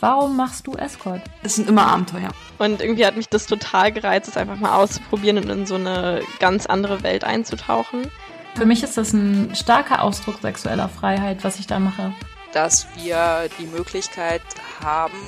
[0.00, 1.22] Warum machst du Escort?
[1.42, 2.30] Es sind immer Abenteuer.
[2.58, 6.22] Und irgendwie hat mich das total gereizt, es einfach mal auszuprobieren und in so eine
[6.38, 8.08] ganz andere Welt einzutauchen.
[8.54, 12.12] Für mich ist das ein starker Ausdruck sexueller Freiheit, was ich da mache.
[12.52, 14.42] Dass wir die Möglichkeit
[14.82, 15.18] haben,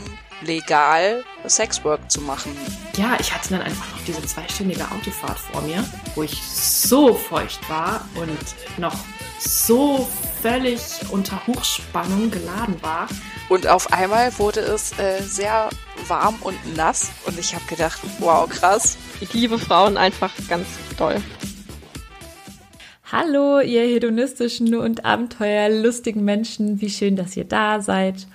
[0.43, 2.57] legal Sexwork zu machen.
[2.97, 5.85] Ja, ich hatte dann einfach noch diese zweistündige Autofahrt vor mir,
[6.15, 8.39] wo ich so feucht war und
[8.79, 8.97] noch
[9.39, 10.09] so
[10.43, 10.81] völlig
[11.11, 13.09] unter Hochspannung geladen war.
[13.49, 15.69] Und auf einmal wurde es äh, sehr
[16.09, 18.97] warm und nass und ich habe gedacht, wow, krass.
[19.21, 20.67] Ich liebe Frauen einfach ganz
[20.97, 21.17] doll.
[23.13, 28.29] Hallo, ihr hedonistischen und abenteuerlustigen Menschen, wie schön, dass ihr da seid.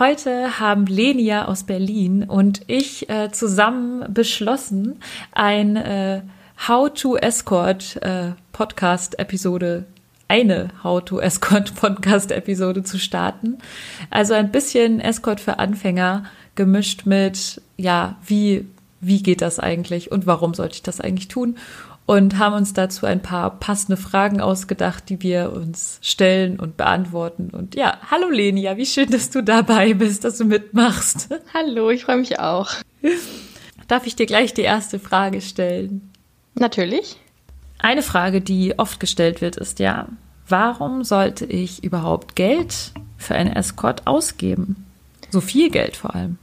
[0.00, 5.00] Heute haben Lenia aus Berlin und ich äh, zusammen beschlossen,
[5.32, 6.22] ein äh,
[6.66, 9.86] How to Escort äh, Podcast Episode
[10.28, 13.58] eine How to Escort Podcast Episode zu starten.
[14.10, 16.24] Also ein bisschen Escort für Anfänger
[16.54, 18.66] gemischt mit, ja, wie,
[19.00, 21.56] wie geht das eigentlich und warum sollte ich das eigentlich tun?
[22.06, 27.50] Und haben uns dazu ein paar passende Fragen ausgedacht, die wir uns stellen und beantworten.
[27.50, 31.28] Und ja, hallo Lenia, wie schön, dass du dabei bist, dass du mitmachst.
[31.52, 32.70] Hallo, ich freue mich auch.
[33.88, 36.12] Darf ich dir gleich die erste Frage stellen?
[36.54, 37.16] Natürlich.
[37.78, 40.08] Eine Frage, die oft gestellt wird, ist ja,
[40.48, 44.86] warum sollte ich überhaupt Geld für einen Escort ausgeben?
[45.30, 46.38] So viel Geld vor allem.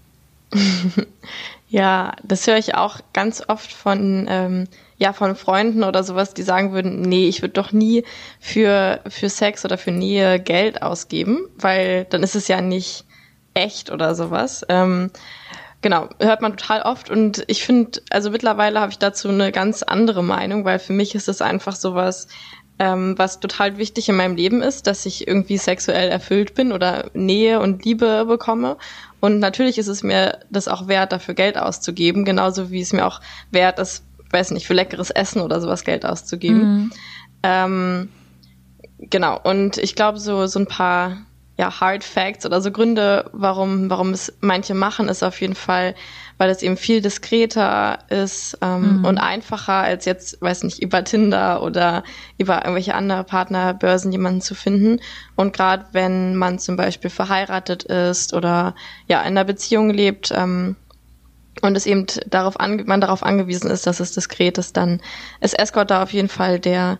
[1.70, 4.68] ja, das höre ich auch ganz oft von, ähm,
[4.98, 8.04] ja, von Freunden oder sowas, die sagen würden, nee, ich würde doch nie
[8.40, 13.06] für, für Sex oder für Nähe Geld ausgeben, weil dann ist es ja nicht
[13.54, 14.66] echt oder sowas.
[14.70, 15.12] Ähm,
[15.84, 19.84] Genau, hört man total oft und ich finde, also mittlerweile habe ich dazu eine ganz
[19.84, 22.30] andere Meinung, weil für mich ist es einfach sowas,
[22.80, 27.12] ähm, was total wichtig in meinem Leben ist, dass ich irgendwie sexuell erfüllt bin oder
[27.14, 28.78] Nähe und Liebe bekomme.
[29.20, 33.06] Und natürlich ist es mir das auch wert, dafür Geld auszugeben, genauso wie es mir
[33.06, 33.20] auch
[33.52, 36.64] wert ist, weiß nicht, für leckeres Essen oder sowas Geld auszugeben.
[36.64, 36.92] Mhm.
[37.44, 38.10] Ähm,
[39.00, 41.18] genau, und ich glaube, so, so ein paar
[41.56, 45.94] ja, Hard Facts oder so Gründe, warum, warum es manche machen, ist auf jeden Fall,
[46.40, 49.06] weil es eben viel diskreter ist ähm, mhm.
[49.06, 52.04] und einfacher als jetzt, weiß nicht, über Tinder oder
[52.40, 55.00] über irgendwelche andere Partnerbörsen jemanden zu finden.
[55.36, 58.74] Und gerade wenn man zum Beispiel verheiratet ist oder
[59.08, 60.76] ja in einer Beziehung lebt ähm,
[61.62, 65.02] und es eben darauf an, man darauf angewiesen ist, dass es diskret ist, dann
[65.40, 66.98] ist Escort da auf jeden Fall der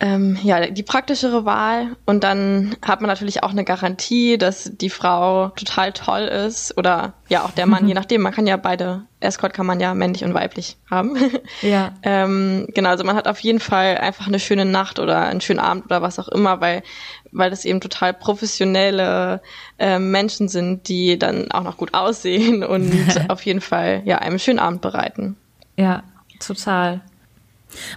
[0.00, 1.96] ähm, ja, die praktischere Wahl.
[2.06, 7.14] Und dann hat man natürlich auch eine Garantie, dass die Frau total toll ist oder
[7.28, 7.88] ja auch der Mann, mhm.
[7.88, 8.22] je nachdem.
[8.22, 11.16] Man kann ja beide, Escort kann man ja männlich und weiblich haben.
[11.62, 11.92] Ja.
[12.02, 15.60] ähm, genau, also man hat auf jeden Fall einfach eine schöne Nacht oder einen schönen
[15.60, 16.82] Abend oder was auch immer, weil
[17.30, 19.42] weil das eben total professionelle
[19.78, 22.90] äh, Menschen sind, die dann auch noch gut aussehen und
[23.28, 25.36] auf jeden Fall ja einem schönen Abend bereiten.
[25.76, 26.04] Ja,
[26.40, 27.02] total.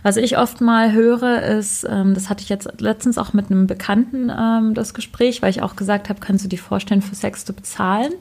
[0.04, 3.68] Was ich oft mal höre, ist, ähm, das hatte ich jetzt letztens auch mit einem
[3.68, 7.46] Bekannten ähm, das Gespräch, weil ich auch gesagt habe, kannst du dir vorstellen, für Sex
[7.46, 8.14] zu bezahlen?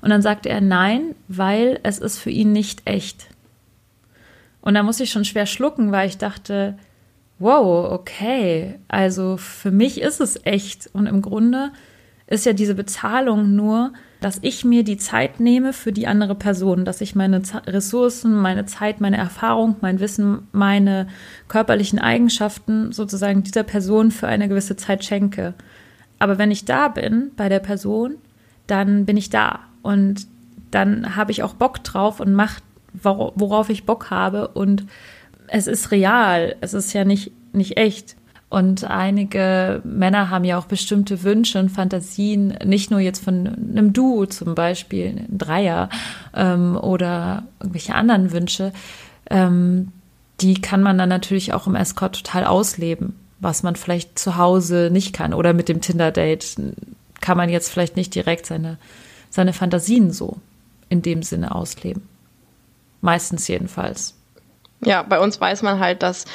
[0.00, 3.26] Und dann sagte er nein, weil es ist für ihn nicht echt.
[4.60, 6.76] Und da muss ich schon schwer schlucken, weil ich dachte,
[7.38, 10.90] wow, okay, also für mich ist es echt.
[10.92, 11.70] Und im Grunde
[12.26, 16.84] ist ja diese Bezahlung nur dass ich mir die Zeit nehme für die andere Person,
[16.84, 21.08] dass ich meine Ressourcen, meine Zeit, meine Erfahrung, mein Wissen, meine
[21.48, 25.54] körperlichen Eigenschaften sozusagen dieser Person für eine gewisse Zeit schenke.
[26.18, 28.16] Aber wenn ich da bin bei der Person,
[28.66, 30.26] dann bin ich da und
[30.70, 32.62] dann habe ich auch Bock drauf und mache,
[32.92, 34.86] worauf ich Bock habe und
[35.48, 38.16] es ist real, es ist ja nicht, nicht echt.
[38.48, 43.92] Und einige Männer haben ja auch bestimmte Wünsche und Fantasien, nicht nur jetzt von einem
[43.92, 45.88] Duo zum Beispiel, ein Dreier
[46.34, 48.72] ähm, oder irgendwelche anderen Wünsche.
[49.28, 49.90] Ähm,
[50.40, 54.90] die kann man dann natürlich auch im Escort total ausleben, was man vielleicht zu Hause
[54.92, 55.34] nicht kann.
[55.34, 56.56] Oder mit dem Tinder-Date
[57.20, 58.78] kann man jetzt vielleicht nicht direkt seine,
[59.28, 60.36] seine Fantasien so
[60.88, 62.02] in dem Sinne ausleben.
[63.00, 64.14] Meistens jedenfalls.
[64.84, 66.26] Ja, bei uns weiß man halt, dass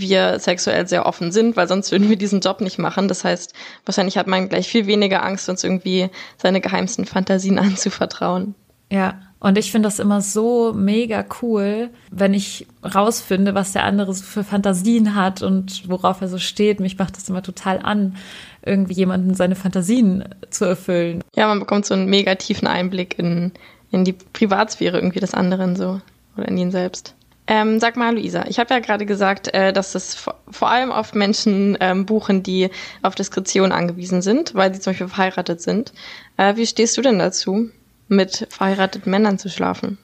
[0.00, 3.08] wir sexuell sehr offen sind, weil sonst würden wir diesen Job nicht machen.
[3.08, 3.54] Das heißt,
[3.84, 8.54] wahrscheinlich hat man gleich viel weniger Angst, uns irgendwie seine geheimsten Fantasien anzuvertrauen.
[8.90, 14.14] Ja, und ich finde das immer so mega cool, wenn ich rausfinde, was der andere
[14.14, 16.80] so für Fantasien hat und worauf er so steht.
[16.80, 18.16] Mich macht das immer total an,
[18.64, 21.22] irgendwie jemanden seine Fantasien zu erfüllen.
[21.36, 23.52] Ja, man bekommt so einen mega tiefen Einblick in,
[23.90, 26.00] in die Privatsphäre irgendwie des anderen so
[26.38, 27.14] oder in ihn selbst.
[27.46, 30.90] Ähm, sag mal, Luisa, ich habe ja gerade gesagt, äh, dass es vor, vor allem
[30.90, 32.70] oft Menschen ähm, buchen, die
[33.02, 35.92] auf Diskretion angewiesen sind, weil sie zum Beispiel verheiratet sind.
[36.38, 37.70] Äh, wie stehst du denn dazu?
[38.08, 39.98] mit verheirateten Männern zu schlafen?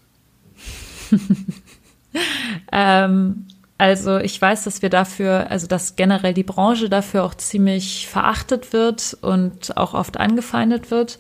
[2.73, 3.47] ähm,
[3.79, 8.73] also ich weiß, dass wir dafür, also dass generell die Branche dafür auch ziemlich verachtet
[8.73, 11.19] wird und auch oft angefeindet wird,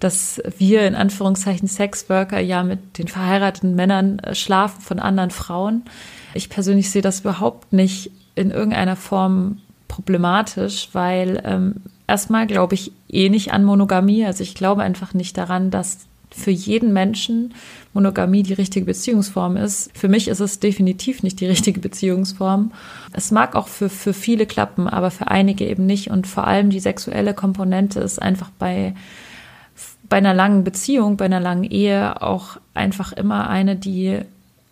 [0.00, 5.82] dass wir in Anführungszeichen Sexworker ja mit den verheirateten Männern äh, schlafen von anderen Frauen.
[6.34, 9.58] Ich persönlich sehe das überhaupt nicht in irgendeiner Form
[9.88, 11.76] problematisch, weil ähm,
[12.06, 14.24] erstmal glaube ich eh nicht an Monogamie.
[14.24, 15.98] Also ich glaube einfach nicht daran, dass
[16.30, 17.54] für jeden Menschen
[17.92, 19.90] Monogamie die richtige Beziehungsform ist.
[19.96, 22.72] Für mich ist es definitiv nicht die richtige Beziehungsform.
[23.12, 26.10] Es mag auch für, für viele klappen, aber für einige eben nicht.
[26.10, 28.94] Und vor allem die sexuelle Komponente ist einfach bei,
[30.10, 34.20] bei einer langen Beziehung, bei einer langen Ehe auch einfach immer eine, die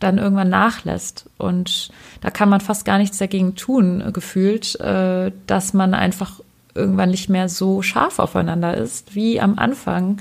[0.01, 1.31] dann irgendwann nachlässt.
[1.39, 1.91] Und
[2.21, 6.41] da kann man fast gar nichts dagegen tun, gefühlt, äh, dass man einfach
[6.75, 10.19] irgendwann nicht mehr so scharf aufeinander ist wie am Anfang.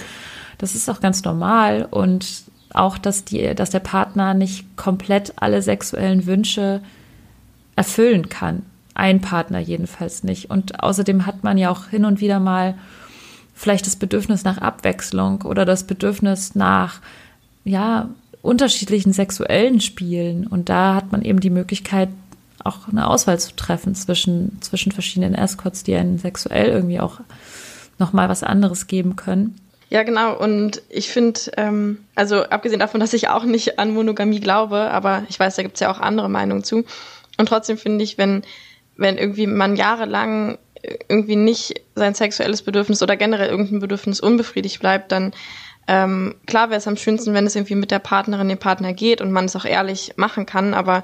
[0.59, 2.43] Das ist auch ganz normal und
[2.73, 6.81] auch, dass die, dass der Partner nicht komplett alle sexuellen Wünsche
[7.75, 8.63] erfüllen kann.
[8.93, 10.49] Ein Partner jedenfalls nicht.
[10.49, 12.75] Und außerdem hat man ja auch hin und wieder mal
[13.57, 17.01] vielleicht das Bedürfnis nach Abwechslung oder das Bedürfnis nach,
[17.65, 18.09] ja,
[18.43, 20.45] unterschiedlichen sexuellen Spielen.
[20.45, 22.09] Und da hat man eben die Möglichkeit,
[22.63, 27.19] auch eine Auswahl zu treffen zwischen, zwischen verschiedenen Escorts, die einen sexuell irgendwie auch
[27.97, 29.59] nochmal was anderes geben können.
[29.89, 30.37] Ja, genau.
[30.37, 35.23] Und ich finde, ähm, also abgesehen davon, dass ich auch nicht an Monogamie glaube, aber
[35.29, 36.85] ich weiß, da gibt's ja auch andere Meinungen zu.
[37.37, 38.43] Und trotzdem finde ich, wenn,
[38.97, 40.57] wenn irgendwie man jahrelang
[41.07, 45.33] irgendwie nicht sein sexuelles Bedürfnis oder generell irgendein Bedürfnis unbefriedigt bleibt, dann
[45.87, 49.21] ähm, klar wäre es am schönsten, wenn es irgendwie mit der Partnerin, dem Partner geht
[49.21, 51.03] und man es auch ehrlich machen kann, aber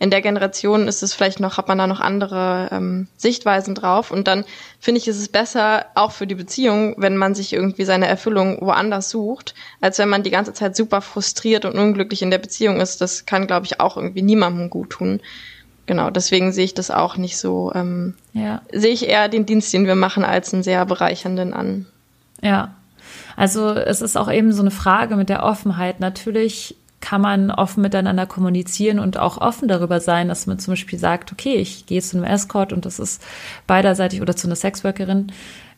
[0.00, 4.10] in der Generation ist es vielleicht noch, hat man da noch andere ähm, Sichtweisen drauf.
[4.10, 4.44] Und dann
[4.80, 8.60] finde ich, ist es besser, auch für die Beziehung, wenn man sich irgendwie seine Erfüllung
[8.60, 12.80] woanders sucht, als wenn man die ganze Zeit super frustriert und unglücklich in der Beziehung
[12.80, 13.00] ist.
[13.00, 15.20] Das kann, glaube ich, auch irgendwie niemandem gut tun.
[15.86, 17.72] Genau, deswegen sehe ich das auch nicht so.
[17.74, 18.62] Ähm, ja.
[18.72, 21.86] Sehe ich eher den Dienst, den wir machen, als einen sehr bereichernden an.
[22.40, 22.74] Ja,
[23.36, 26.00] also es ist auch eben so eine Frage mit der Offenheit.
[26.00, 30.98] Natürlich kann man offen miteinander kommunizieren und auch offen darüber sein, dass man zum Beispiel
[30.98, 33.22] sagt, okay, ich gehe zu einem Escort und das ist
[33.66, 35.30] beiderseitig oder zu einer Sexworkerin,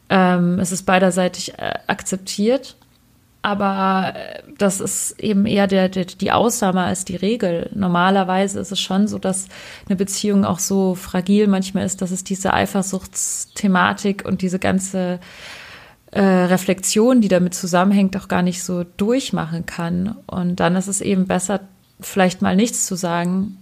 [0.08, 2.76] ähm, es ist beiderseitig äh, akzeptiert.
[3.46, 7.70] Aber äh, das ist eben eher der, der, die Ausnahme als die Regel.
[7.72, 9.46] Normalerweise ist es schon so, dass
[9.87, 15.20] eine Beziehung auch so fragil manchmal ist, dass es diese Eifersuchtsthematik und diese ganze
[16.10, 20.16] äh, Reflexion, die damit zusammenhängt, auch gar nicht so durchmachen kann.
[20.26, 21.60] Und dann ist es eben besser,
[22.00, 23.58] vielleicht mal nichts zu sagen.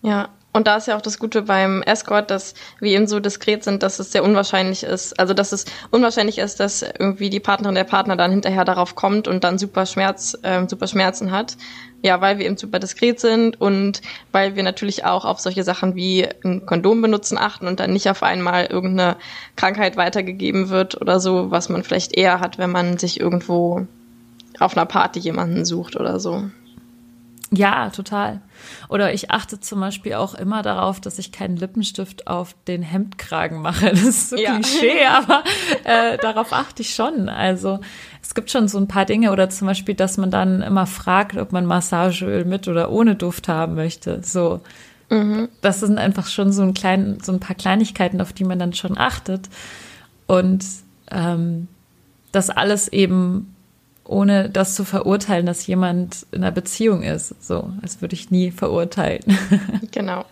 [0.00, 3.62] Ja, und da ist ja auch das Gute beim Escort, dass wir eben so diskret
[3.62, 5.18] sind, dass es sehr unwahrscheinlich ist.
[5.20, 9.28] Also, dass es unwahrscheinlich ist, dass irgendwie die Partnerin der Partner dann hinterher darauf kommt
[9.28, 11.56] und dann super Schmerz, äh, super Schmerzen hat.
[12.02, 14.00] Ja, weil wir eben super diskret sind und
[14.32, 18.08] weil wir natürlich auch auf solche Sachen wie ein Kondom benutzen achten und dann nicht
[18.08, 19.16] auf einmal irgendeine
[19.54, 23.86] Krankheit weitergegeben wird oder so, was man vielleicht eher hat, wenn man sich irgendwo
[24.58, 26.44] auf einer Party jemanden sucht oder so.
[27.52, 28.40] Ja, total.
[28.88, 33.60] Oder ich achte zum Beispiel auch immer darauf, dass ich keinen Lippenstift auf den Hemdkragen
[33.60, 33.90] mache.
[33.90, 34.54] Das ist so ja.
[34.54, 35.42] Klischee, aber
[35.82, 37.28] äh, darauf achte ich schon.
[37.28, 37.80] Also
[38.22, 41.36] es gibt schon so ein paar Dinge oder zum Beispiel, dass man dann immer fragt,
[41.36, 44.20] ob man Massageöl mit oder ohne Duft haben möchte.
[44.22, 44.60] So.
[45.08, 45.48] Mhm.
[45.60, 48.74] Das sind einfach schon so ein, klein, so ein paar Kleinigkeiten, auf die man dann
[48.74, 49.48] schon achtet.
[50.28, 50.64] Und
[51.10, 51.66] ähm,
[52.30, 53.49] das alles eben
[54.10, 57.34] ohne das zu verurteilen, dass jemand in einer Beziehung ist.
[57.42, 59.22] So, das würde ich nie verurteilen.
[59.92, 60.24] Genau.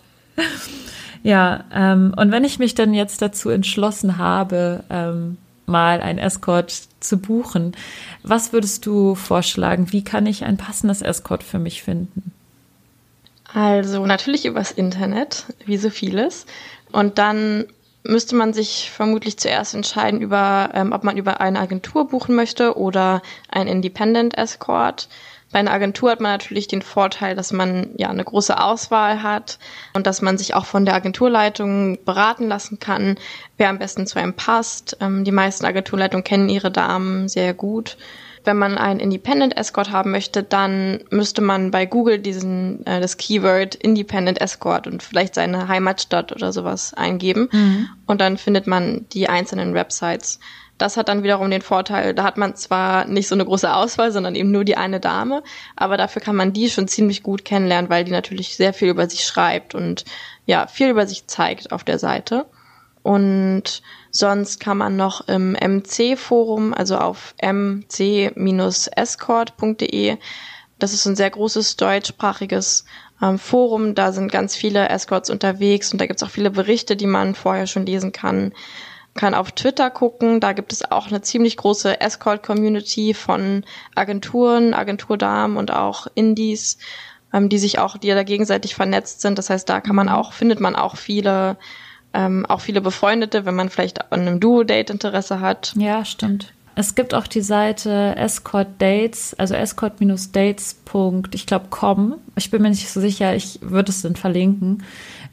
[1.21, 6.81] Ja, ähm, und wenn ich mich dann jetzt dazu entschlossen habe, ähm, mal ein Escort
[7.01, 7.75] zu buchen,
[8.23, 9.91] was würdest du vorschlagen?
[9.91, 12.31] Wie kann ich ein passendes Escort für mich finden?
[13.53, 16.45] Also natürlich übers Internet, wie so vieles.
[16.91, 17.65] Und dann
[18.03, 22.77] müsste man sich vermutlich zuerst entscheiden, über, ähm, ob man über eine Agentur buchen möchte
[22.77, 25.09] oder ein Independent Escort.
[25.51, 29.57] Bei einer Agentur hat man natürlich den Vorteil, dass man ja eine große Auswahl hat
[29.93, 33.15] und dass man sich auch von der Agenturleitung beraten lassen kann,
[33.57, 34.97] wer am besten zu einem passt.
[35.01, 37.97] Ähm, die meisten Agenturleitungen kennen ihre Damen sehr gut.
[38.43, 43.17] Wenn man einen Independent Escort haben möchte, dann müsste man bei Google diesen äh, das
[43.17, 47.89] Keyword Independent Escort und vielleicht seine Heimatstadt oder sowas eingeben mhm.
[48.05, 50.39] und dann findet man die einzelnen Websites.
[50.77, 54.13] Das hat dann wiederum den Vorteil, da hat man zwar nicht so eine große Auswahl,
[54.13, 55.43] sondern eben nur die eine Dame,
[55.75, 59.09] aber dafür kann man die schon ziemlich gut kennenlernen, weil die natürlich sehr viel über
[59.09, 60.05] sich schreibt und
[60.45, 62.45] ja, viel über sich zeigt auf der Seite.
[63.03, 68.17] Und sonst kann man noch im MC-Forum, also auf mc-escort.de,
[70.79, 72.85] das ist ein sehr großes deutschsprachiges
[73.21, 76.95] ähm, Forum, da sind ganz viele Escorts unterwegs und da gibt es auch viele Berichte,
[76.95, 78.53] die man vorher schon lesen kann.
[79.15, 83.65] Kann auf Twitter gucken, da gibt es auch eine ziemlich große Escort-Community von
[83.95, 86.77] Agenturen, Agenturdamen und auch Indies,
[87.33, 89.37] ähm, die sich auch, die da gegenseitig vernetzt sind.
[89.37, 90.13] Das heißt, da kann man mhm.
[90.13, 91.57] auch, findet man auch viele
[92.13, 95.73] ähm, auch viele Befreundete, wenn man vielleicht an einem Duo-Date Interesse hat.
[95.77, 96.53] Ja, stimmt.
[96.75, 100.77] Es gibt auch die Seite Escort Dates, also escort-dates.
[101.33, 102.15] Ich glaube com.
[102.37, 104.83] Ich bin mir nicht so sicher, ich würde es dann verlinken.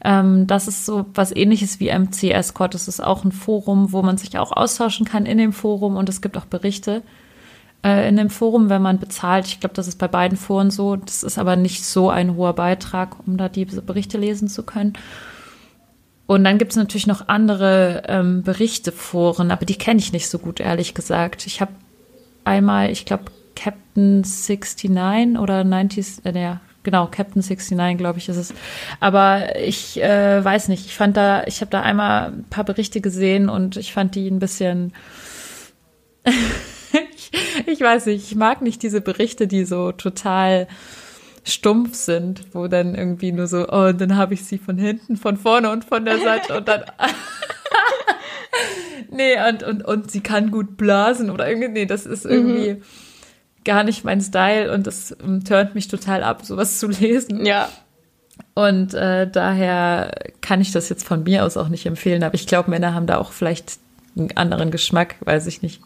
[0.03, 2.73] Ähm, das ist so was ähnliches wie MC Escort.
[2.73, 6.09] Das ist auch ein Forum, wo man sich auch austauschen kann in dem Forum und
[6.09, 7.01] es gibt auch Berichte
[7.81, 9.47] äh, in dem Forum, wenn man bezahlt.
[9.47, 10.97] Ich glaube, das ist bei beiden Foren so.
[10.97, 14.93] Das ist aber nicht so ein hoher Beitrag, um da diese Berichte lesen zu können.
[16.27, 20.29] Und dann gibt es natürlich noch andere ähm, Berichte, Foren, aber die kenne ich nicht
[20.29, 21.47] so gut, ehrlich gesagt.
[21.47, 21.71] Ich habe
[22.43, 28.37] einmal, ich glaube, Captain 69 oder 90s, äh, ja, genau, Captain 69, glaube ich, ist
[28.37, 28.53] es.
[28.99, 32.99] Aber ich äh, weiß nicht, ich fand da, ich habe da einmal ein paar Berichte
[32.99, 34.93] gesehen und ich fand die ein bisschen.
[36.25, 37.31] ich,
[37.65, 40.67] ich weiß nicht, ich mag nicht diese Berichte, die so total
[41.47, 45.37] stumpf sind, wo dann irgendwie nur so, oh, dann habe ich sie von hinten, von
[45.37, 46.83] vorne und von der Seite und dann.
[49.11, 52.81] nee, und, und, und sie kann gut blasen oder irgendwie, nee, das ist irgendwie mhm.
[53.63, 57.45] gar nicht mein Style und das um, turnt mich total ab, sowas zu lesen.
[57.45, 57.69] Ja.
[58.53, 60.11] Und äh, daher
[60.41, 63.07] kann ich das jetzt von mir aus auch nicht empfehlen, aber ich glaube, Männer haben
[63.07, 63.79] da auch vielleicht
[64.17, 65.81] einen anderen Geschmack, weiß ich nicht.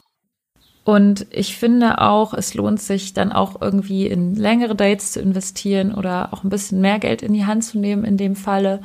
[0.83, 5.93] Und ich finde auch, es lohnt sich dann auch irgendwie in längere Dates zu investieren
[5.93, 8.81] oder auch ein bisschen mehr Geld in die Hand zu nehmen in dem Falle,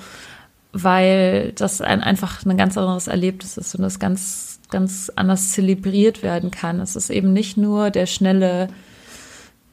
[0.73, 6.23] weil das ein, einfach ein ganz anderes Erlebnis ist und das ganz, ganz anders zelebriert
[6.23, 6.81] werden kann.
[6.81, 8.69] Es ist eben nicht nur der schnelle,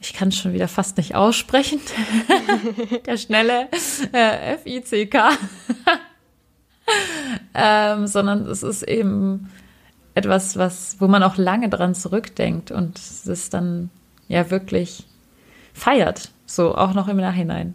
[0.00, 1.80] ich kann es schon wieder fast nicht aussprechen,
[3.06, 3.68] der schnelle
[4.14, 5.30] äh, F-I-C-K,
[7.54, 9.50] ähm, sondern es ist eben
[10.14, 13.90] etwas, was, wo man auch lange dran zurückdenkt und es dann
[14.28, 15.04] ja wirklich
[15.72, 17.74] feiert, so auch noch im Nachhinein.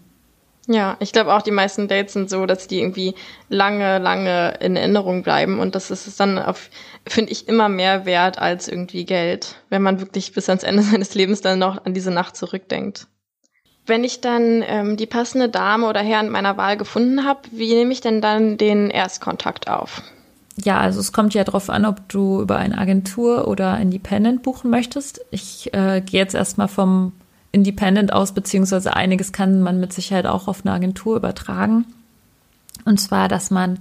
[0.72, 3.16] Ja, ich glaube auch, die meisten Dates sind so, dass die irgendwie
[3.50, 6.38] lange, lange in Erinnerung bleiben und das ist dann
[7.08, 11.16] finde ich, immer mehr wert als irgendwie Geld, wenn man wirklich bis ans Ende seines
[11.16, 13.08] Lebens dann noch an diese Nacht zurückdenkt.
[13.88, 17.92] Wenn ich dann ähm, die passende Dame oder Herrn meiner Wahl gefunden habe, wie nehme
[17.92, 20.04] ich denn dann den Erstkontakt auf?
[20.64, 24.70] Ja, also es kommt ja darauf an, ob du über eine Agentur oder Independent buchen
[24.70, 25.22] möchtest.
[25.32, 27.14] Ich äh, gehe jetzt erstmal vom
[27.52, 31.86] Independent aus, beziehungsweise einiges kann man mit Sicherheit auch auf eine Agentur übertragen.
[32.86, 33.80] Und zwar, dass man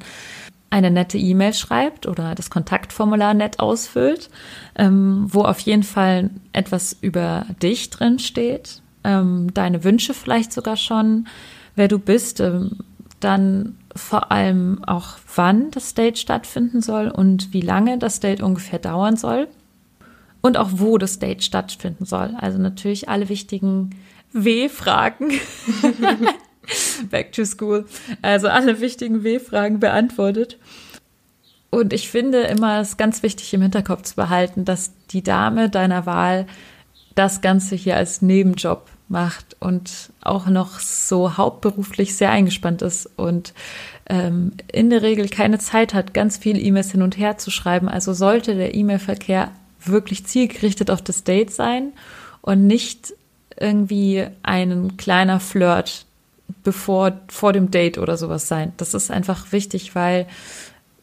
[0.71, 4.29] eine nette E-Mail schreibt oder das Kontaktformular nett ausfüllt,
[4.77, 10.77] ähm, wo auf jeden Fall etwas über dich drin steht, ähm, deine Wünsche vielleicht sogar
[10.77, 11.27] schon,
[11.75, 12.79] wer du bist, ähm,
[13.21, 18.79] dann vor allem auch, wann das Date stattfinden soll und wie lange das Date ungefähr
[18.79, 19.49] dauern soll.
[20.41, 22.35] Und auch, wo das Date stattfinden soll.
[22.39, 23.91] Also natürlich alle wichtigen
[24.33, 25.33] W-Fragen.
[27.11, 27.87] Back to school.
[28.23, 30.59] Also alle wichtigen W-Fragen beantwortet.
[31.71, 36.07] Und ich finde immer, es ganz wichtig im Hinterkopf zu behalten, dass die Dame deiner
[36.07, 36.47] Wahl
[37.19, 43.55] das Ganze hier als Nebenjob macht und auch noch so hauptberuflich sehr eingespannt ist und
[44.09, 47.89] ähm, in der Regel keine Zeit hat, ganz viel E-Mails hin und her zu schreiben.
[47.89, 51.93] Also sollte der E-Mail-Verkehr wirklich zielgerichtet auf das Date sein
[52.43, 53.15] und nicht
[53.59, 56.07] irgendwie ein kleiner Flirt
[56.63, 58.73] bevor vor dem Date oder sowas sein.
[58.77, 60.27] Das ist einfach wichtig, weil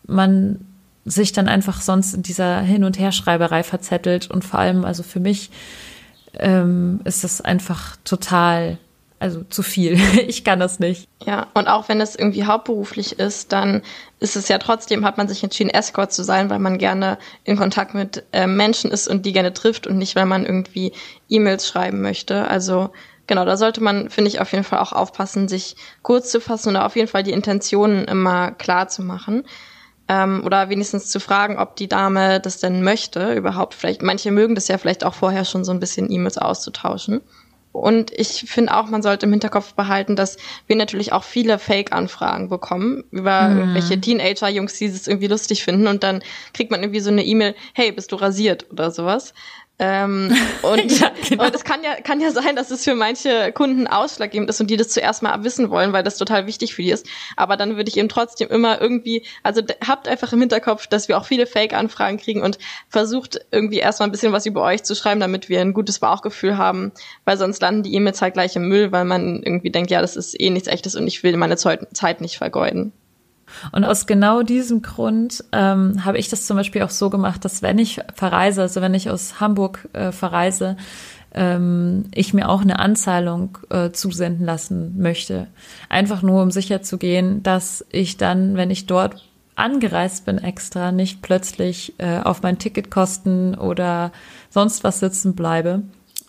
[0.08, 0.66] man
[1.06, 5.20] sich dann einfach sonst in dieser Hin- und Herschreiberei verzettelt und vor allem, also für
[5.20, 5.52] mich
[6.40, 8.78] ähm, ist das einfach total,
[9.20, 10.00] also zu viel.
[10.28, 11.08] ich kann das nicht.
[11.26, 13.82] Ja, und auch wenn es irgendwie hauptberuflich ist, dann
[14.20, 17.58] ist es ja trotzdem, hat man sich entschieden, Escort zu sein, weil man gerne in
[17.58, 20.94] Kontakt mit äh, Menschen ist und die gerne trifft und nicht, weil man irgendwie
[21.30, 22.48] E-Mails schreiben möchte.
[22.48, 22.92] Also
[23.28, 26.70] genau, da sollte man, finde ich, auf jeden Fall auch aufpassen, sich kurz zu fassen
[26.70, 29.44] und auf jeden Fall die Intentionen immer klar zu machen
[30.08, 33.74] ähm, oder wenigstens zu fragen, ob die Dame das denn möchte überhaupt.
[33.74, 37.22] Vielleicht manche mögen das ja vielleicht auch vorher schon so ein bisschen E-Mails auszutauschen.
[37.72, 42.48] Und ich finde auch, man sollte im Hinterkopf behalten, dass wir natürlich auch viele Fake-Anfragen
[42.48, 43.60] bekommen über mhm.
[43.60, 47.54] irgendwelche Teenager-Jungs, die es irgendwie lustig finden und dann kriegt man irgendwie so eine E-Mail,
[47.74, 49.34] hey, bist du rasiert oder sowas.
[49.78, 51.46] Ähm, und, ja, genau.
[51.46, 54.70] und es kann ja, kann ja sein, dass es für manche Kunden ausschlaggebend ist und
[54.70, 57.06] die das zuerst mal wissen wollen, weil das total wichtig für die ist.
[57.36, 61.18] Aber dann würde ich eben trotzdem immer irgendwie, also habt einfach im Hinterkopf, dass wir
[61.18, 62.58] auch viele Fake-Anfragen kriegen und
[62.90, 66.58] versucht irgendwie erstmal ein bisschen was über euch zu schreiben, damit wir ein gutes Bauchgefühl
[66.58, 66.94] haben,
[67.26, 70.16] weil sonst landen die E-Mails halt gleich im Müll, weil man irgendwie denkt, ja, das
[70.16, 72.94] ist eh nichts echtes und ich will meine Zeit nicht vergeuden.
[73.72, 77.62] Und aus genau diesem Grund ähm, habe ich das zum Beispiel auch so gemacht, dass
[77.62, 80.78] wenn ich verreise, also wenn ich aus Hamburg äh, verreise,
[81.34, 85.48] ähm, ich mir auch eine Anzahlung äh, zusenden lassen möchte.
[85.90, 90.92] Einfach nur, um sicher zu gehen, dass ich dann, wenn ich dort angereist bin extra,
[90.92, 94.12] nicht plötzlich äh, auf mein Ticketkosten oder
[94.50, 95.84] sonst was sitzen bleibe,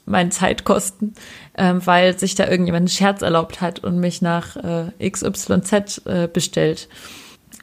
[0.06, 1.14] meinen Zeitkosten,
[1.58, 6.28] ähm, weil sich da irgendjemand einen Scherz erlaubt hat und mich nach äh, XYZ äh,
[6.32, 6.88] bestellt.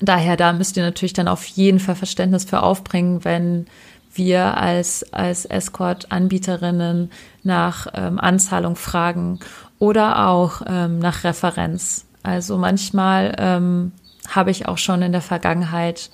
[0.02, 3.66] Daher, da müsst ihr natürlich dann auf jeden Fall Verständnis für aufbringen, wenn
[4.14, 7.12] wir als, als Escort-Anbieterinnen
[7.44, 9.40] nach ähm, Anzahlung fragen
[9.80, 12.06] oder auch ähm, nach Referenz.
[12.22, 13.92] Also manchmal ähm,
[14.30, 16.10] habe ich auch schon in der Vergangenheit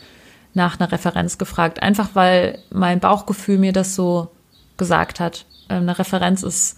[0.53, 4.31] nach einer Referenz gefragt, einfach weil mein Bauchgefühl mir das so
[4.77, 5.45] gesagt hat.
[5.69, 6.77] Ähm, eine Referenz ist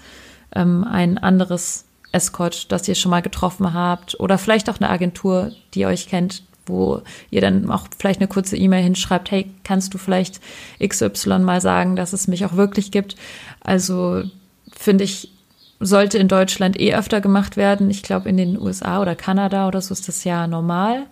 [0.55, 5.51] ähm, ein anderes Escort, das ihr schon mal getroffen habt oder vielleicht auch eine Agentur,
[5.73, 9.97] die euch kennt, wo ihr dann auch vielleicht eine kurze E-Mail hinschreibt, hey, kannst du
[9.97, 10.41] vielleicht
[10.85, 13.15] XY mal sagen, dass es mich auch wirklich gibt?
[13.61, 14.23] Also
[14.71, 15.31] finde ich,
[15.79, 17.89] sollte in Deutschland eh öfter gemacht werden.
[17.89, 21.07] Ich glaube, in den USA oder Kanada oder so ist das ja normal.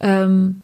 [0.00, 0.62] Ähm,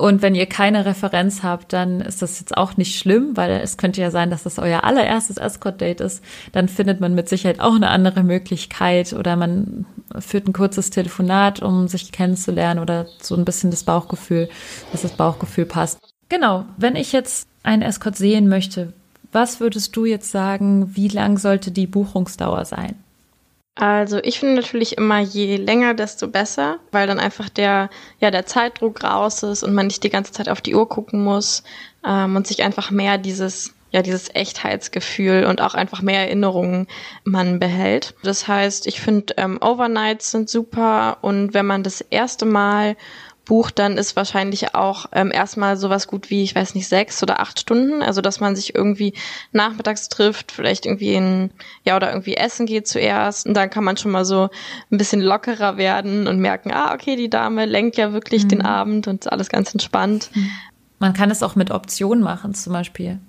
[0.00, 3.76] und wenn ihr keine Referenz habt, dann ist das jetzt auch nicht schlimm, weil es
[3.76, 6.24] könnte ja sein, dass das euer allererstes Escort-Date ist.
[6.52, 9.84] Dann findet man mit Sicherheit auch eine andere Möglichkeit oder man
[10.18, 14.48] führt ein kurzes Telefonat, um sich kennenzulernen oder so ein bisschen das Bauchgefühl,
[14.90, 15.98] dass das Bauchgefühl passt.
[16.30, 18.94] Genau, wenn ich jetzt einen Escort sehen möchte,
[19.32, 22.96] was würdest du jetzt sagen, wie lang sollte die Buchungsdauer sein?
[23.80, 27.88] Also ich finde natürlich immer je länger, desto besser, weil dann einfach der,
[28.20, 31.24] ja, der Zeitdruck raus ist und man nicht die ganze Zeit auf die Uhr gucken
[31.24, 31.62] muss
[32.06, 36.88] ähm, und sich einfach mehr dieses, ja, dieses Echtheitsgefühl und auch einfach mehr Erinnerungen
[37.24, 38.14] man behält.
[38.22, 42.96] Das heißt, ich finde ähm, Overnights sind super und wenn man das erste Mal
[43.44, 47.40] bucht, dann ist wahrscheinlich auch ähm, erstmal sowas gut wie, ich weiß nicht, sechs oder
[47.40, 48.02] acht Stunden.
[48.02, 49.14] Also dass man sich irgendwie
[49.52, 51.50] nachmittags trifft, vielleicht irgendwie in,
[51.84, 53.46] ja, oder irgendwie essen geht zuerst.
[53.46, 54.48] Und dann kann man schon mal so
[54.90, 58.48] ein bisschen lockerer werden und merken, ah, okay, die Dame lenkt ja wirklich mhm.
[58.48, 60.30] den Abend und alles ganz entspannt.
[60.98, 63.20] Man kann es auch mit Optionen machen, zum Beispiel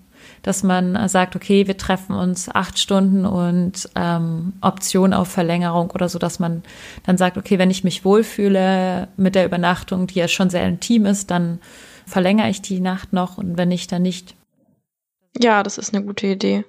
[0.44, 6.10] dass man sagt, okay, wir treffen uns acht Stunden und ähm, Option auf Verlängerung oder
[6.10, 6.64] so, dass man
[7.06, 11.06] dann sagt, okay, wenn ich mich wohlfühle mit der Übernachtung, die ja schon sehr intim
[11.06, 11.60] ist, dann
[12.06, 14.36] verlängere ich die Nacht noch und wenn nicht, dann nicht.
[15.38, 16.66] Ja, das ist eine gute Idee.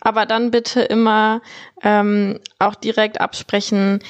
[0.00, 1.40] Aber dann bitte immer
[1.82, 4.00] ähm, auch direkt absprechen,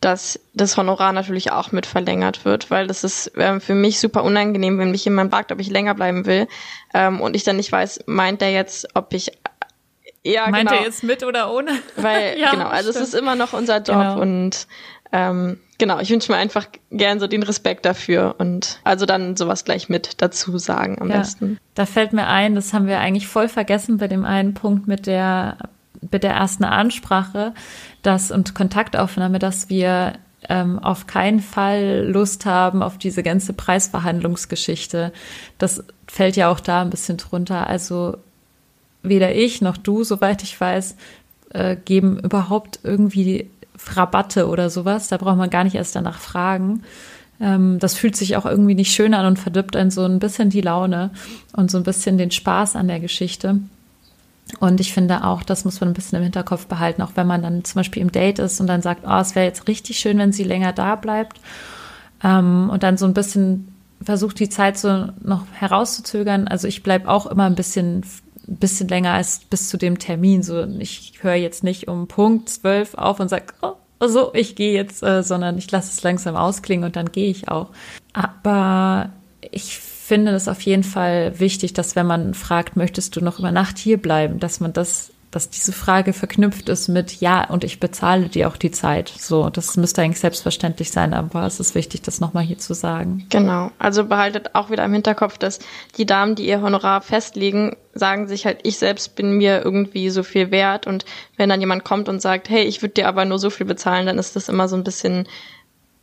[0.00, 4.22] dass das Honorar natürlich auch mit verlängert wird, weil das ist ähm, für mich super
[4.22, 6.46] unangenehm, wenn mich jemand fragt, ob ich länger bleiben will
[6.94, 9.32] ähm, und ich dann nicht weiß, meint er jetzt, ob ich
[10.22, 11.72] ja meint genau, er jetzt mit oder ohne?
[11.96, 13.06] Weil ja, genau, also stimmt.
[13.06, 14.20] es ist immer noch unser Job genau.
[14.20, 14.68] und
[15.10, 19.64] ähm, genau, ich wünsche mir einfach gern so den Respekt dafür und also dann sowas
[19.64, 21.58] gleich mit dazu sagen am ja, besten.
[21.74, 25.06] Da fällt mir ein, das haben wir eigentlich voll vergessen bei dem einen Punkt mit
[25.06, 25.56] der
[26.10, 27.52] mit der ersten Ansprache
[28.02, 30.14] dass und Kontaktaufnahme, dass wir
[30.48, 35.12] ähm, auf keinen Fall Lust haben auf diese ganze Preisverhandlungsgeschichte.
[35.58, 37.66] Das fällt ja auch da ein bisschen drunter.
[37.66, 38.16] Also
[39.02, 40.96] weder ich noch du, soweit ich weiß,
[41.50, 43.50] äh, geben überhaupt irgendwie
[43.94, 45.08] Rabatte oder sowas.
[45.08, 46.82] Da braucht man gar nicht erst danach fragen.
[47.40, 50.50] Ähm, das fühlt sich auch irgendwie nicht schön an und verdirbt einen so ein bisschen
[50.50, 51.10] die Laune
[51.52, 53.60] und so ein bisschen den Spaß an der Geschichte.
[54.60, 57.42] Und ich finde auch, das muss man ein bisschen im Hinterkopf behalten, auch wenn man
[57.42, 60.18] dann zum Beispiel im Date ist und dann sagt, oh, es wäre jetzt richtig schön,
[60.18, 61.40] wenn sie länger da bleibt.
[62.24, 66.48] Ähm, und dann so ein bisschen versucht, die Zeit so noch herauszuzögern.
[66.48, 68.04] Also ich bleibe auch immer ein bisschen,
[68.48, 70.42] ein bisschen länger als bis zu dem Termin.
[70.42, 74.72] So, ich höre jetzt nicht um Punkt zwölf auf und sage, oh, so, ich gehe
[74.72, 77.70] jetzt, äh, sondern ich lasse es langsam ausklingen und dann gehe ich auch.
[78.12, 79.10] Aber
[79.50, 79.78] ich
[80.08, 83.76] finde es auf jeden Fall wichtig, dass wenn man fragt, möchtest du noch über Nacht
[83.76, 88.30] hier bleiben, dass man das, dass diese Frage verknüpft ist mit ja und ich bezahle
[88.30, 89.12] dir auch die Zeit.
[89.18, 93.26] So, das müsste eigentlich selbstverständlich sein, aber es ist wichtig, das nochmal hier zu sagen.
[93.28, 93.70] Genau.
[93.78, 95.58] Also behaltet auch wieder im Hinterkopf, dass
[95.98, 100.22] die Damen, die ihr Honorar festlegen, sagen sich halt, ich selbst bin mir irgendwie so
[100.22, 101.04] viel wert und
[101.36, 104.06] wenn dann jemand kommt und sagt, hey, ich würde dir aber nur so viel bezahlen,
[104.06, 105.28] dann ist das immer so ein bisschen,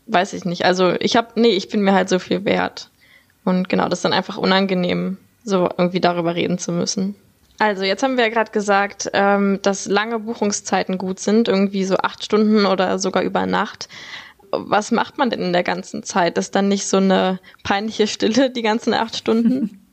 [0.05, 0.63] weiß ich nicht.
[0.63, 2.91] Also ich habe, nee, ich bin mir halt so viel wert.
[3.45, 7.15] Und genau, das ist dann einfach unangenehm, so irgendwie darüber reden zu müssen.
[7.57, 11.97] Also jetzt haben wir ja gerade gesagt, ähm, dass lange Buchungszeiten gut sind, irgendwie so
[11.97, 13.87] acht Stunden oder sogar über Nacht.
[14.51, 16.37] Was macht man denn in der ganzen Zeit?
[16.37, 19.81] Ist dann nicht so eine peinliche Stille die ganzen acht Stunden?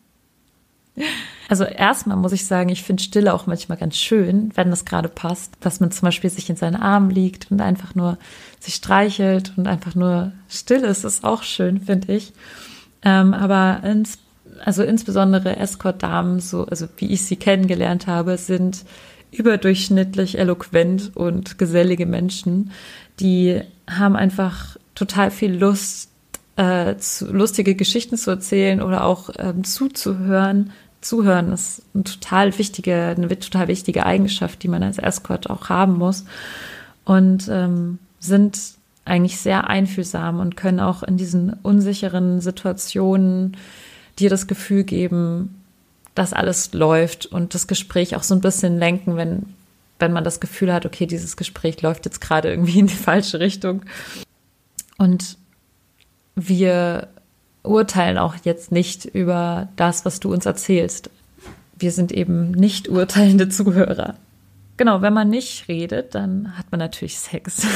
[1.48, 5.08] Also erstmal muss ich sagen, ich finde Stille auch manchmal ganz schön, wenn das gerade
[5.08, 8.18] passt, dass man zum Beispiel sich in seinen Armen liegt und einfach nur
[8.60, 12.32] sich streichelt und einfach nur still ist, ist auch schön, finde ich.
[13.04, 14.18] Ähm, aber ins,
[14.64, 18.84] also insbesondere Escort-Damen, so, also wie ich sie kennengelernt habe, sind
[19.30, 22.70] überdurchschnittlich eloquent und gesellige Menschen,
[23.18, 26.10] die haben einfach total viel Lust,
[26.56, 30.72] äh, zu, lustige Geschichten zu erzählen oder auch ähm, zuzuhören.
[31.00, 35.94] Zuhören ist eine total wichtige, eine total wichtige Eigenschaft, die man als Escort auch haben
[35.94, 36.24] muss.
[37.04, 38.58] Und ähm, sind
[39.04, 43.56] eigentlich sehr einfühlsam und können auch in diesen unsicheren Situationen
[44.18, 45.62] dir das Gefühl geben,
[46.14, 49.54] dass alles läuft und das Gespräch auch so ein bisschen lenken, wenn,
[49.98, 53.40] wenn man das Gefühl hat, okay, dieses Gespräch läuft jetzt gerade irgendwie in die falsche
[53.40, 53.82] Richtung.
[54.98, 55.36] Und
[56.34, 57.08] wir
[57.62, 61.10] urteilen auch jetzt nicht über das, was du uns erzählst.
[61.78, 64.16] Wir sind eben nicht urteilende Zuhörer.
[64.76, 67.66] Genau, wenn man nicht redet, dann hat man natürlich Sex.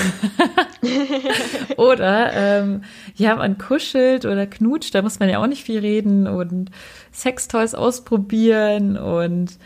[1.77, 2.83] oder ähm,
[3.15, 6.71] ja, man kuschelt oder knutscht, da muss man ja auch nicht viel reden und
[7.13, 9.59] Sextoys ausprobieren und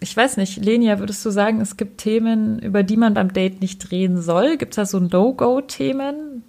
[0.00, 3.60] ich weiß nicht, Lenia, würdest du sagen, es gibt Themen, über die man beim Date
[3.60, 4.56] nicht reden soll?
[4.56, 6.44] Gibt es da so No-Go-Themen?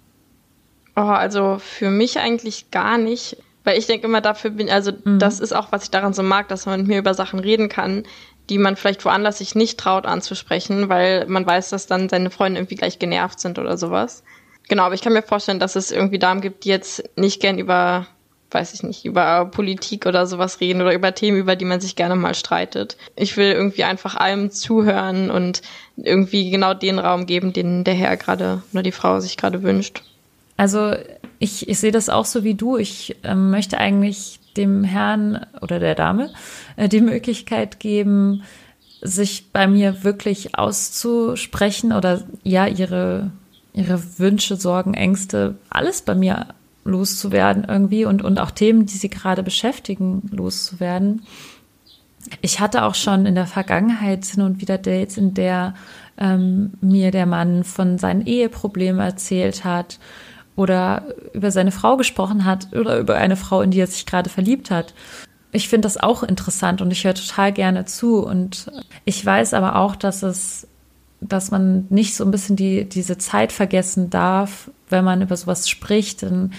[0.96, 3.36] Oh, also für mich eigentlich gar nicht.
[3.64, 5.18] Weil ich denke immer, dafür bin, also mhm.
[5.18, 7.68] das ist auch, was ich daran so mag, dass man mit mir über Sachen reden
[7.68, 8.04] kann,
[8.50, 12.60] die man vielleicht woanders sich nicht traut anzusprechen, weil man weiß, dass dann seine Freunde
[12.60, 14.22] irgendwie gleich genervt sind oder sowas.
[14.68, 17.58] Genau, aber ich kann mir vorstellen, dass es irgendwie Damen gibt, die jetzt nicht gern
[17.58, 18.06] über
[18.52, 21.96] weiß ich nicht, über Politik oder sowas reden oder über Themen, über die man sich
[21.96, 22.96] gerne mal streitet.
[23.16, 25.62] Ich will irgendwie einfach allem zuhören und
[25.96, 30.02] irgendwie genau den Raum geben, den der Herr gerade oder die Frau sich gerade wünscht.
[30.56, 30.94] Also
[31.38, 32.76] ich, ich sehe das auch so wie du.
[32.76, 36.30] Ich äh, möchte eigentlich dem Herrn oder der Dame
[36.76, 38.42] äh, die Möglichkeit geben,
[39.02, 43.30] sich bei mir wirklich auszusprechen oder ja, ihre,
[43.72, 46.48] ihre Wünsche, Sorgen, Ängste, alles bei mir
[46.84, 51.22] loszuwerden irgendwie und, und auch Themen, die sie gerade beschäftigen, loszuwerden.
[52.42, 55.74] Ich hatte auch schon in der Vergangenheit hin und wieder Dates, in der
[56.18, 59.98] ähm, mir der Mann von seinen Eheproblemen erzählt hat
[60.60, 64.28] oder über seine Frau gesprochen hat oder über eine Frau, in die er sich gerade
[64.28, 64.92] verliebt hat.
[65.52, 68.22] Ich finde das auch interessant und ich höre total gerne zu.
[68.22, 68.70] Und
[69.06, 70.68] ich weiß aber auch, dass es,
[71.22, 75.66] dass man nicht so ein bisschen die, diese Zeit vergessen darf, wenn man über sowas
[75.66, 76.52] spricht, dann